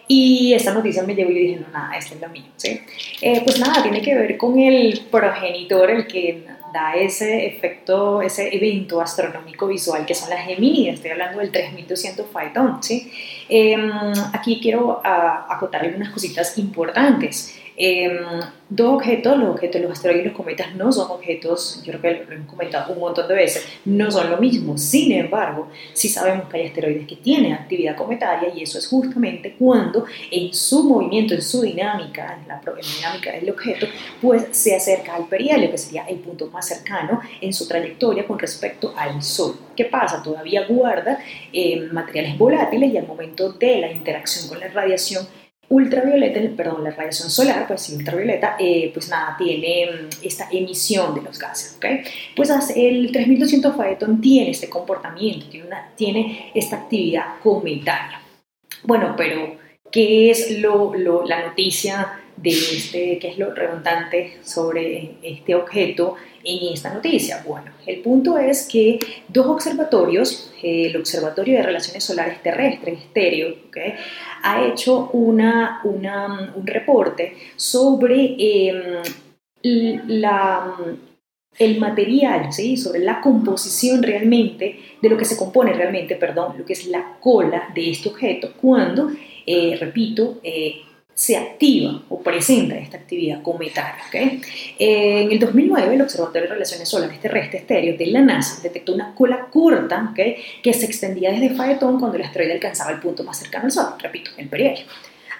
[0.08, 2.80] Y esta noticia me llegó y yo dije, no, nada, esta es la mía, ¿sí?
[3.20, 8.54] Eh, pues nada, tiene que ver con el progenitor, el que da ese efecto, ese
[8.54, 13.10] evento astronómico visual que son las Gemínidas, estoy hablando del 3200 Phaeton, ¿sí?
[13.48, 13.76] Eh,
[14.32, 17.58] aquí quiero ah, acotar algunas cositas importantes.
[17.76, 18.18] Eh,
[18.68, 22.24] dos objetos, los objetos, los asteroides y los cometas no son objetos, yo creo que
[22.24, 24.76] lo hemos comentado un montón de veces, no son lo mismo.
[24.76, 29.54] Sin embargo, sí sabemos que hay asteroides que tienen actividad cometaria y eso es justamente
[29.58, 33.86] cuando en su movimiento, en su dinámica, en la, dinámica del objeto,
[34.20, 38.38] pues se acerca al perihelio, que sería el punto más cercano en su trayectoria con
[38.38, 39.56] respecto al Sol.
[39.76, 40.22] ¿Qué pasa?
[40.22, 41.18] Todavía guarda
[41.52, 45.26] eh, materiales volátiles y al momento de la interacción con la radiación
[45.68, 51.14] ultravioleta, perdón, la radiación solar, pues sí, ultravioleta, eh, pues nada, tiene mm, esta emisión
[51.14, 51.86] de los gases, ¿ok?
[52.36, 58.20] Pues el 3200 Phaeton tiene este comportamiento, tiene, una, tiene esta actividad cometaria.
[58.84, 59.56] Bueno, pero
[59.90, 66.16] ¿qué es lo, lo- la noticia de este, qué es lo redundante sobre este objeto
[66.46, 67.42] en esta noticia?
[67.46, 73.54] Bueno, el punto es que dos observatorios, eh, el Observatorio de Relaciones Solares Terrestres, estéreo,
[73.68, 73.76] ¿ok?
[74.42, 79.02] ha hecho una, una- un reporte sobre eh,
[79.62, 80.74] la,
[81.58, 82.76] el material, ¿sí?
[82.76, 87.16] sobre la composición realmente, de lo que se compone realmente, perdón, lo que es la
[87.20, 89.10] cola de este objeto, cuando,
[89.46, 90.76] eh, repito, eh,
[91.16, 94.02] se activa o presenta esta actividad cometaria.
[94.06, 94.14] ¿ok?
[94.78, 98.92] Eh, en el 2009, el Observatorio de Relaciones Solares Terrestres Estéreo de la NASA detectó
[98.92, 100.20] una cola corta ¿ok?
[100.62, 103.94] que se extendía desde Phaeton cuando el asteroide alcanzaba el punto más cercano al Sol,
[103.98, 104.84] repito, el perihelio,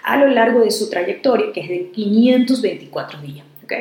[0.01, 3.45] a lo largo de su trayectoria, que es de 524 días.
[3.63, 3.73] ¿ok?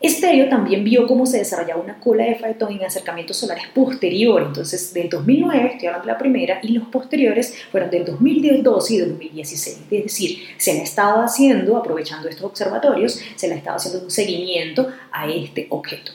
[0.00, 4.94] Estéreo también vio cómo se desarrollaba una cola de Phaeton en acercamientos solares posteriores, entonces
[4.94, 9.80] del 2009, estoy hablando de la primera, y los posteriores fueron del 2012 y 2016.
[9.90, 14.04] Es decir, se le ha estado haciendo, aprovechando estos observatorios, se le ha estado haciendo
[14.04, 16.12] un seguimiento a este objeto.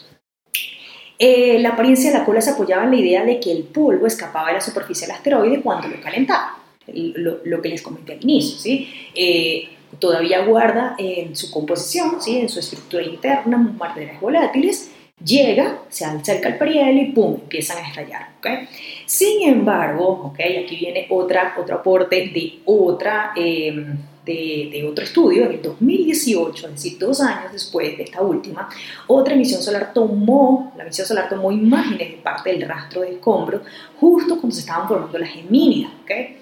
[1.20, 4.08] Eh, la apariencia de la cola se apoyaba en la idea de que el polvo
[4.08, 6.58] escapaba de la superficie del asteroide cuando lo calentaba,
[6.88, 8.58] lo, lo que les comenté al inicio.
[8.58, 8.90] ¿sí?
[9.14, 9.70] Eh,
[10.00, 12.40] todavía guarda en su composición, ¿sí?
[12.40, 14.92] en su estructura interna, materiales volátiles
[15.24, 17.36] Llega, se acerca al perihelio y ¡pum!
[17.36, 18.34] empiezan a estallar.
[18.38, 18.68] ¿okay?
[19.06, 20.58] Sin embargo, ¿okay?
[20.58, 23.32] aquí viene otra, otro aporte de otra...
[23.36, 28.68] Eh, de, otro estudio, en el 2018, es decir, dos años después de esta última,
[29.06, 33.62] otra misión solar tomó, la misión solar tomó imágenes de parte del rastro de escombro
[34.00, 35.92] justo cuando se estaban formando las gemínidas.
[36.02, 36.40] ¿okay?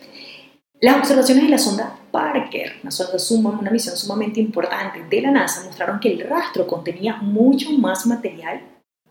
[0.79, 5.63] Las observaciones de la sonda Parker, una, sonda una misión sumamente importante de la NASA,
[5.65, 8.61] mostraron que el rastro contenía mucho más material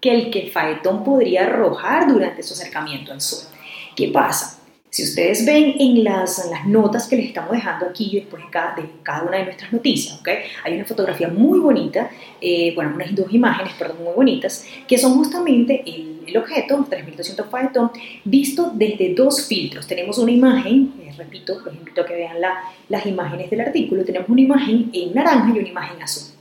[0.01, 3.49] que el que Phaeton podría arrojar durante su acercamiento al Sol.
[3.97, 4.62] ¿Qué pasa?
[4.93, 8.75] Si ustedes ven en las, las notas que les estamos dejando aquí después de cada,
[8.75, 10.41] de cada una de nuestras noticias, ¿okay?
[10.63, 12.11] hay una fotografía muy bonita,
[12.43, 17.47] eh, bueno, unas dos imágenes, perdón, muy bonitas, que son justamente el, el objeto, 3200
[17.47, 17.91] Phaeton,
[18.27, 19.87] visto desde dos filtros.
[19.87, 22.59] Tenemos una imagen, eh, repito, los invito a que vean la,
[22.91, 26.35] las imágenes del artículo, tenemos una imagen en naranja y una imagen azul.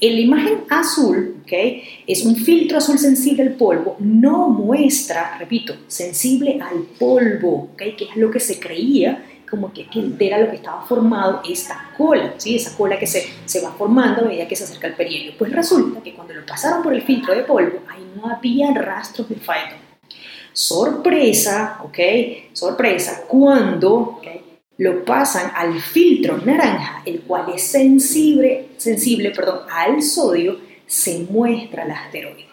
[0.00, 1.82] En la imagen azul, ¿okay?
[2.06, 7.96] es un filtro azul sensible al polvo, no muestra, repito, sensible al polvo, ¿okay?
[7.96, 9.86] que es lo que se creía como que,
[10.18, 12.56] era lo que estaba formado esta cola, ¿sí?
[12.56, 15.32] esa cola que se, se va formando a medida que se acerca al perihelio.
[15.38, 19.28] Pues resulta que cuando lo pasaron por el filtro de polvo, ahí no había rastros
[19.28, 19.78] de Phaeton.
[20.52, 21.98] Sorpresa, ¿ok?
[22.52, 24.20] Sorpresa, cuando
[24.78, 31.84] lo pasan al filtro naranja, el cual es sensible, sensible perdón, al sodio, se muestra
[31.84, 32.46] el asteroide.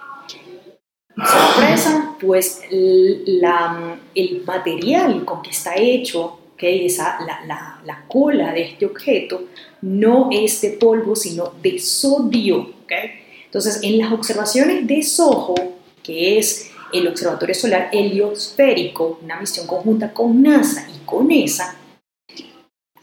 [1.16, 6.88] Sorpresa, pues la, el material con que está hecho, ¿okay?
[6.88, 9.44] Esa, la, la, la, cola de este objeto,
[9.82, 12.72] no es de polvo, sino de sodio.
[12.84, 13.12] ¿okay?
[13.46, 15.54] Entonces, en las observaciones de SOHO,
[16.02, 21.78] que es el Observatorio Solar Heliosférico, una misión conjunta con NASA y con ESA,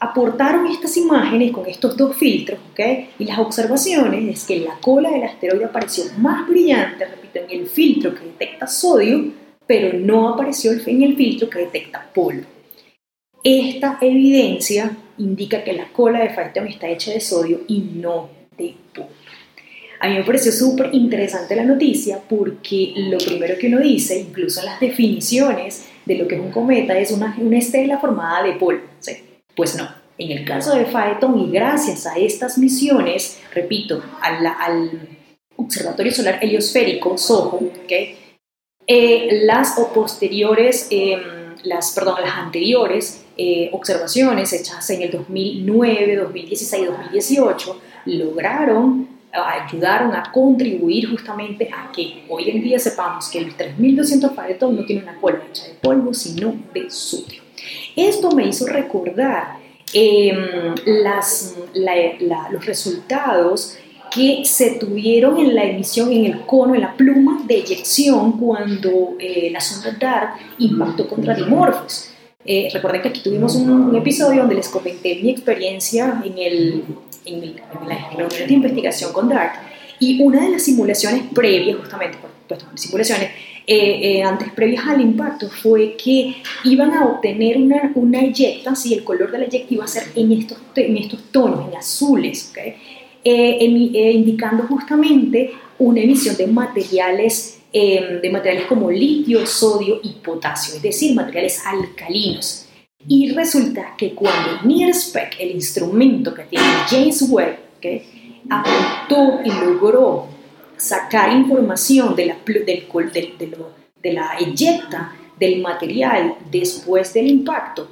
[0.01, 2.79] aportaron estas imágenes con estos dos filtros, ¿ok?
[3.19, 7.67] Y las observaciones es que la cola del asteroide apareció más brillante, repito, en el
[7.67, 9.25] filtro que detecta sodio,
[9.67, 12.45] pero no apareció en el filtro que detecta polvo.
[13.43, 18.27] Esta evidencia indica que la cola de Phaeton está hecha de sodio y no
[18.57, 19.09] de polvo.
[19.99, 24.61] A mí me pareció súper interesante la noticia porque lo primero que uno dice, incluso
[24.61, 28.53] en las definiciones de lo que es un cometa, es una, una estela formada de
[28.53, 28.81] polvo.
[28.99, 29.11] ¿sí?
[29.55, 35.17] Pues no, en el caso de Phaeton y gracias a estas misiones, repito, al,
[35.55, 37.59] Observatorio Solar Heliosférico, SOHO.
[38.87, 41.21] Eh, las o posteriores, em,
[41.63, 50.31] las, perdón, las anteriores eh, observaciones hechas en el 2009, 2016, 2018 lograron, ayudaron a
[50.31, 55.15] contribuir justamente a que hoy en día sepamos que el 3200 Phaeton no tiene una
[55.19, 57.41] cola hecha de polvo, sino de sodio.
[57.95, 59.57] Esto me hizo recordar
[59.93, 61.55] em, las,
[62.51, 63.77] los resultados
[64.13, 69.15] que se tuvieron en la emisión, en el cono, en la pluma de eyección cuando
[69.17, 72.09] eh, la sonda DART impactó contra dimorfos.
[72.43, 76.83] Eh, recuerden que aquí tuvimos un, episodio donde les comenté mi experiencia en, el,
[77.25, 79.55] en, el, en la reunión de investigación con DART
[79.99, 83.29] y una de las simulaciones previas, justamente, por supuesto, simulaciones,
[83.67, 88.93] eh, eh, antes previas al impacto fue que iban a obtener una, una eyecta, si
[88.93, 92.53] el color de la eyecta iba a ser en estos, en estos tonos, en azules,
[93.23, 93.57] eh,
[94.13, 100.81] indicando justamente una emisión de materiales, em, de materiales como litio, sodio y potasio, es
[100.81, 102.67] decir, materiales alcalinos.
[103.07, 107.57] Y resulta que cuando NIRSPEC, el instrumento que tiene James Webb,
[108.49, 110.27] apuntó y logró
[110.81, 113.57] sacar información de la, del, de,
[114.01, 117.87] de la eyecta del material después del impacto,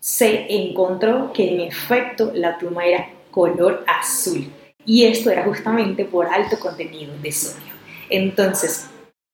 [0.00, 4.50] se encontró que en efecto la pluma era color azul.
[4.84, 7.72] Y esto era justamente por alto contenido de sodio.
[8.10, 8.86] Entonces,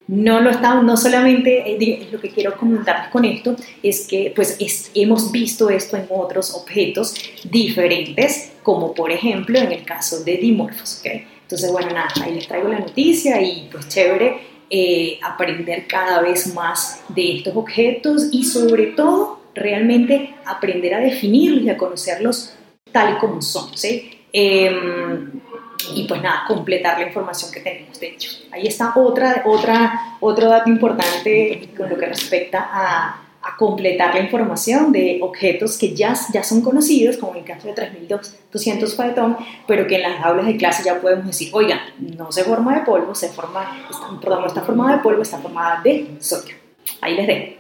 [0.07, 4.57] no lo estamos, no solamente eh, lo que quiero comentarles con esto es que pues
[4.95, 10.99] hemos visto esto en otros objetos diferentes, como por ejemplo en el caso de dimorfos.
[11.01, 11.27] ¿okay?
[11.51, 14.39] Entonces, bueno, nada, ahí les traigo la noticia y pues chévere
[14.71, 21.65] eh, aprender cada vez más de estos objetos y sobre todo realmente aprender a definirlos
[21.65, 22.55] y a conocerlos
[22.93, 24.21] tal como son, ¿sí?
[24.33, 25.41] Em,
[25.93, 28.45] y pues nada, completar la información que tenemos de ellos.
[28.53, 34.21] Ahí está otra, otra, otro dato importante con lo que respecta a a completar la
[34.21, 39.37] información de objetos que ya, ya son conocidos, como en el caso de 3200 Phaeton,
[39.67, 42.85] pero que en las aulas de clase ya podemos decir, oigan, no se forma de
[42.85, 43.87] polvo, se forma,
[44.21, 46.55] perdón, no está formada de polvo, está formada de sodio.
[47.01, 47.53] Ahí les dejo.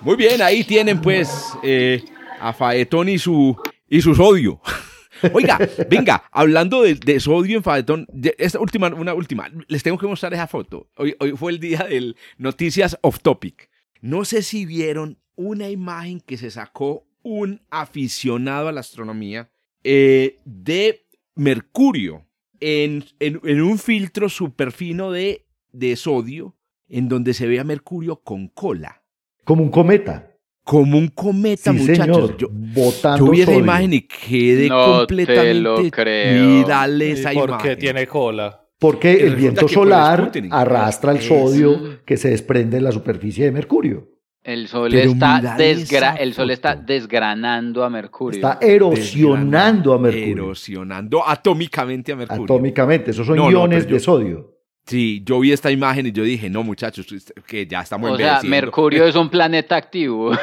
[0.00, 1.30] Muy bien, ahí tienen pues
[1.62, 2.02] eh,
[2.40, 3.56] a Faetón y su,
[3.88, 4.60] y su sodio.
[5.32, 5.56] Oiga,
[5.88, 10.06] venga, hablando de, de sodio en Fadetón, de- esta última, una última, les tengo que
[10.08, 10.88] mostrar esa foto.
[10.96, 13.68] Hoy, hoy fue el día del Noticias Off Topic.
[14.02, 19.48] No sé si vieron una imagen que se sacó un aficionado a la astronomía
[19.84, 22.26] eh, de Mercurio
[22.60, 26.54] en, en- en un filtro súper fino de, de sodio,
[26.88, 29.02] en donde se ve a Mercurio con cola,
[29.44, 30.36] Como un cometa.
[30.64, 32.04] como un cometa, Sí, muchachos.
[32.04, 32.36] señor.
[32.36, 33.60] Yo, botando yo vi esa sodio.
[33.64, 35.54] imagen y quedé No te completamente.
[35.60, 36.44] lo creo.
[36.44, 37.70] Mírale esa ¿Y por imagen.
[37.70, 38.61] qué tiene cola?
[38.82, 43.52] Porque Y el viento solar arrastra el sodio que se desprende en la superficie de
[43.52, 44.08] Mercurio.
[44.44, 46.84] El sol está mírale desgra- esa el sol está foto.
[46.88, 48.38] desgranando a Mercurio.
[48.38, 50.32] Está erosionando a Mercurio.
[50.46, 52.42] Erosionando atómicamente a Mercurio.
[52.44, 54.48] Atómicamente, esos son No, no, iones yo- de sodio.
[54.84, 57.06] Sí, yo vi esta imagen y yo dije, no, muchachos,
[57.46, 58.40] que ya estamos o sea.
[58.44, 60.32] Mercurio es un planeta activo.
[60.32, 60.38] Es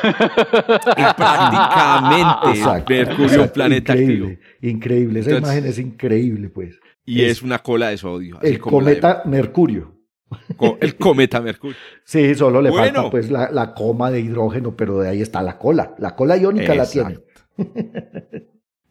[1.17, 4.71] prácticamente Exacto, Mercurio, un exacto, planeta increíble, activo.
[4.73, 6.79] Increíble, esa Entonces- imagen es increíble, pues.
[7.09, 8.37] Y es, Es una cola de sodio.
[8.37, 9.95] así El como la de- cometa Mercurio.
[10.57, 11.75] co- el cometa Mercurio.
[12.05, 12.85] Sí, solo le Bueno.
[13.01, 15.95] falta pues la, la coma de hidrógeno, pero de ahí está la cola.
[15.99, 17.19] La cola iónica la tiene.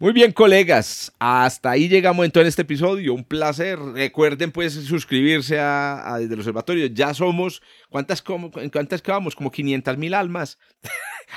[0.01, 1.13] Muy bien, colegas.
[1.19, 3.13] Hasta ahí llegamos entonces en este episodio.
[3.15, 3.79] Un placer.
[3.81, 6.87] Recuerden, pues, suscribirse a, a Desde el Observatorio.
[6.87, 7.61] Ya somos.
[7.91, 9.35] ¿Cuántas, como, ¿En cuántas quedamos?
[9.35, 10.57] Como 500 mil almas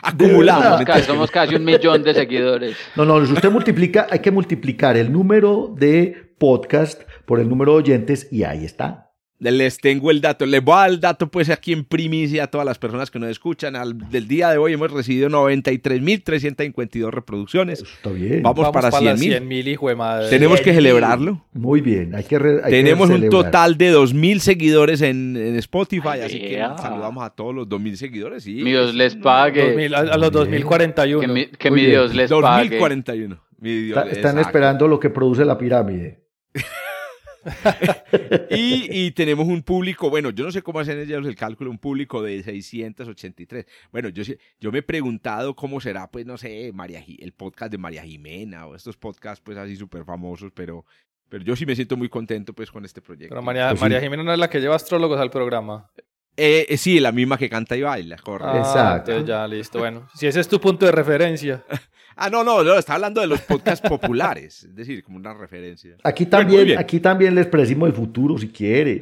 [0.03, 0.63] acumuladas.
[0.73, 2.77] Somos casi, somos casi un millón de seguidores.
[2.95, 7.73] No, no, si usted multiplica, hay que multiplicar el número de podcast por el número
[7.73, 9.07] de oyentes y ahí está.
[9.37, 10.45] Les tengo el dato.
[10.45, 13.17] Les voy a dar el dato, pues, aquí en primicia a todas las personas que
[13.17, 13.75] nos escuchan.
[13.75, 17.81] Al, del día de hoy hemos recibido 93.352 reproducciones.
[17.81, 18.43] Está bien.
[18.43, 19.29] Vamos, para las 100 mil.
[19.31, 20.29] 100 mil, hijo de madre.
[20.29, 21.43] Tenemos que celebrarlo.
[21.53, 23.43] Muy bien, hay que re- hay que Tenemos un celebrar.
[23.45, 26.77] total de 2.000 seguidores en, en Spotify, Ay, así que vea.
[26.77, 28.45] saludamos a todos los 2.000 seguidores.
[28.45, 29.69] Mi Dios les pague.
[29.69, 31.19] 2000 a, a los 2041.
[31.19, 31.85] Que mi, que mi.
[31.85, 32.69] Dios les pague.
[32.77, 33.41] 2041.
[33.59, 34.49] Mi Dios, Está- están exacto.
[34.49, 36.20] esperando lo que produce la pirámide.
[38.51, 41.77] Y, y tenemos un público, bueno, yo no sé cómo hacen ellos el cálculo, un
[41.79, 43.65] público de 683.
[43.91, 47.71] Bueno, yo, sí- yo me he preguntado cómo será, pues, no sé, María, el podcast
[47.71, 50.85] de María Jimena o estos podcasts, pues, así súper famosos, pero,
[51.29, 53.29] pero yo sí me siento muy contento, pues, con este proyecto.
[53.33, 53.85] Pero María, Pues sí.
[53.85, 55.89] María Jimena no es la que lleva astrólogos al programa.
[56.37, 58.53] Eh, eh, sí, la misma que canta y baila, correcto.
[58.55, 59.11] Ah, Exacto.
[59.11, 59.79] entonces ya, listo.
[59.79, 61.63] Bueno, si ese es tu punto de referencia.
[62.13, 65.95] Ah, no, no, no, está hablando de los podcasts populares, es decir, como una referencia.
[66.03, 66.77] Aquí también, bien.
[66.77, 69.01] aquí también les predecimos el futuro si quiere.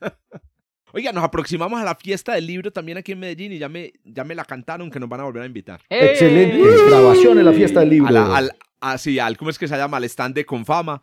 [0.92, 3.92] Oiga, nos aproximamos a la fiesta del libro también aquí en Medellín y ya me,
[4.04, 5.80] ya me la cantaron que nos van a volver a invitar.
[5.88, 6.58] Excelente.
[6.88, 8.08] Grabación en la fiesta del libro.
[8.08, 8.50] A la- al,
[8.80, 9.98] así, al, ¿cómo es que se llama?
[9.98, 11.00] Al stand de Confama.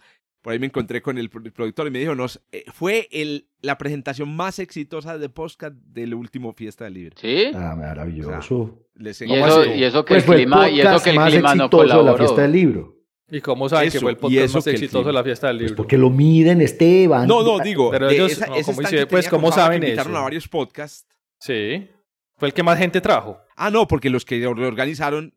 [0.48, 3.10] Por ahí me encontré con el, pro- el productor y me dijo, nos, eh, fue
[3.12, 7.18] el, la presentación más exitosa de podcast del último fiesta del libro.
[7.20, 7.48] ¿Sí?
[7.54, 8.80] Ah, maravilloso.
[8.95, 11.04] Les Y ¿cómo eso, y eso que Pues el fue el clima, y eso podcast
[11.04, 12.95] que el más clima no exitoso de la fiesta del libro.
[13.30, 15.14] ¿Y cómo saben Eso, que fue el y podcast eso más que el exitoso de
[15.14, 15.76] la fiesta del Pues libro?
[15.76, 17.28] porque lo miden, Esteban.
[17.28, 19.04] No, no, digo, Pero ellos- esa- no, ese ¿cómo stand dice?
[19.04, 20.20] que Pues, ¿cómo saben que invitaron eso?
[20.20, 21.06] a varios podcasts.
[21.41, 21.89] Sí.
[22.38, 23.38] Fue el que más gente trajo.
[23.58, 25.34] Ah, no, porque los que lo organizaron,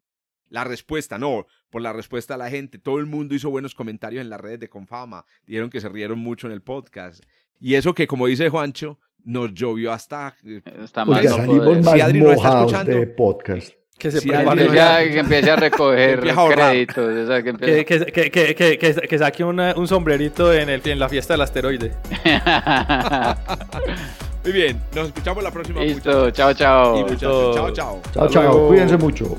[0.51, 2.78] la respuesta, no, por la respuesta a la gente.
[2.78, 5.24] Todo el mundo hizo buenos comentarios en las redes de Confama.
[5.46, 7.24] Dijeron que se rieron mucho en el podcast.
[7.59, 10.34] Y eso que, como dice Juancho, nos llovió hasta...
[10.44, 13.01] eh, Está mal no salimos más Si Adri no está mojados escuchando.
[13.01, 13.70] de podcast.
[13.98, 15.03] Que se Sí, ya.
[15.05, 16.20] que empiece a recoger
[16.55, 16.98] créditos.
[16.98, 20.55] o sea, que empiece- Que, que, que, que, que, que, que saque una- un sombrerito
[20.55, 21.92] en, el, en la fiesta del asteroide.
[24.42, 25.82] Muy bien, nos escuchamos la próxima.
[25.82, 26.96] Listo, chao, Y chao.
[27.03, 28.03] muchachos, chao, chao.
[28.14, 28.42] Chao, chao.
[28.42, 28.68] luego.
[28.68, 29.38] Cuídense mucho.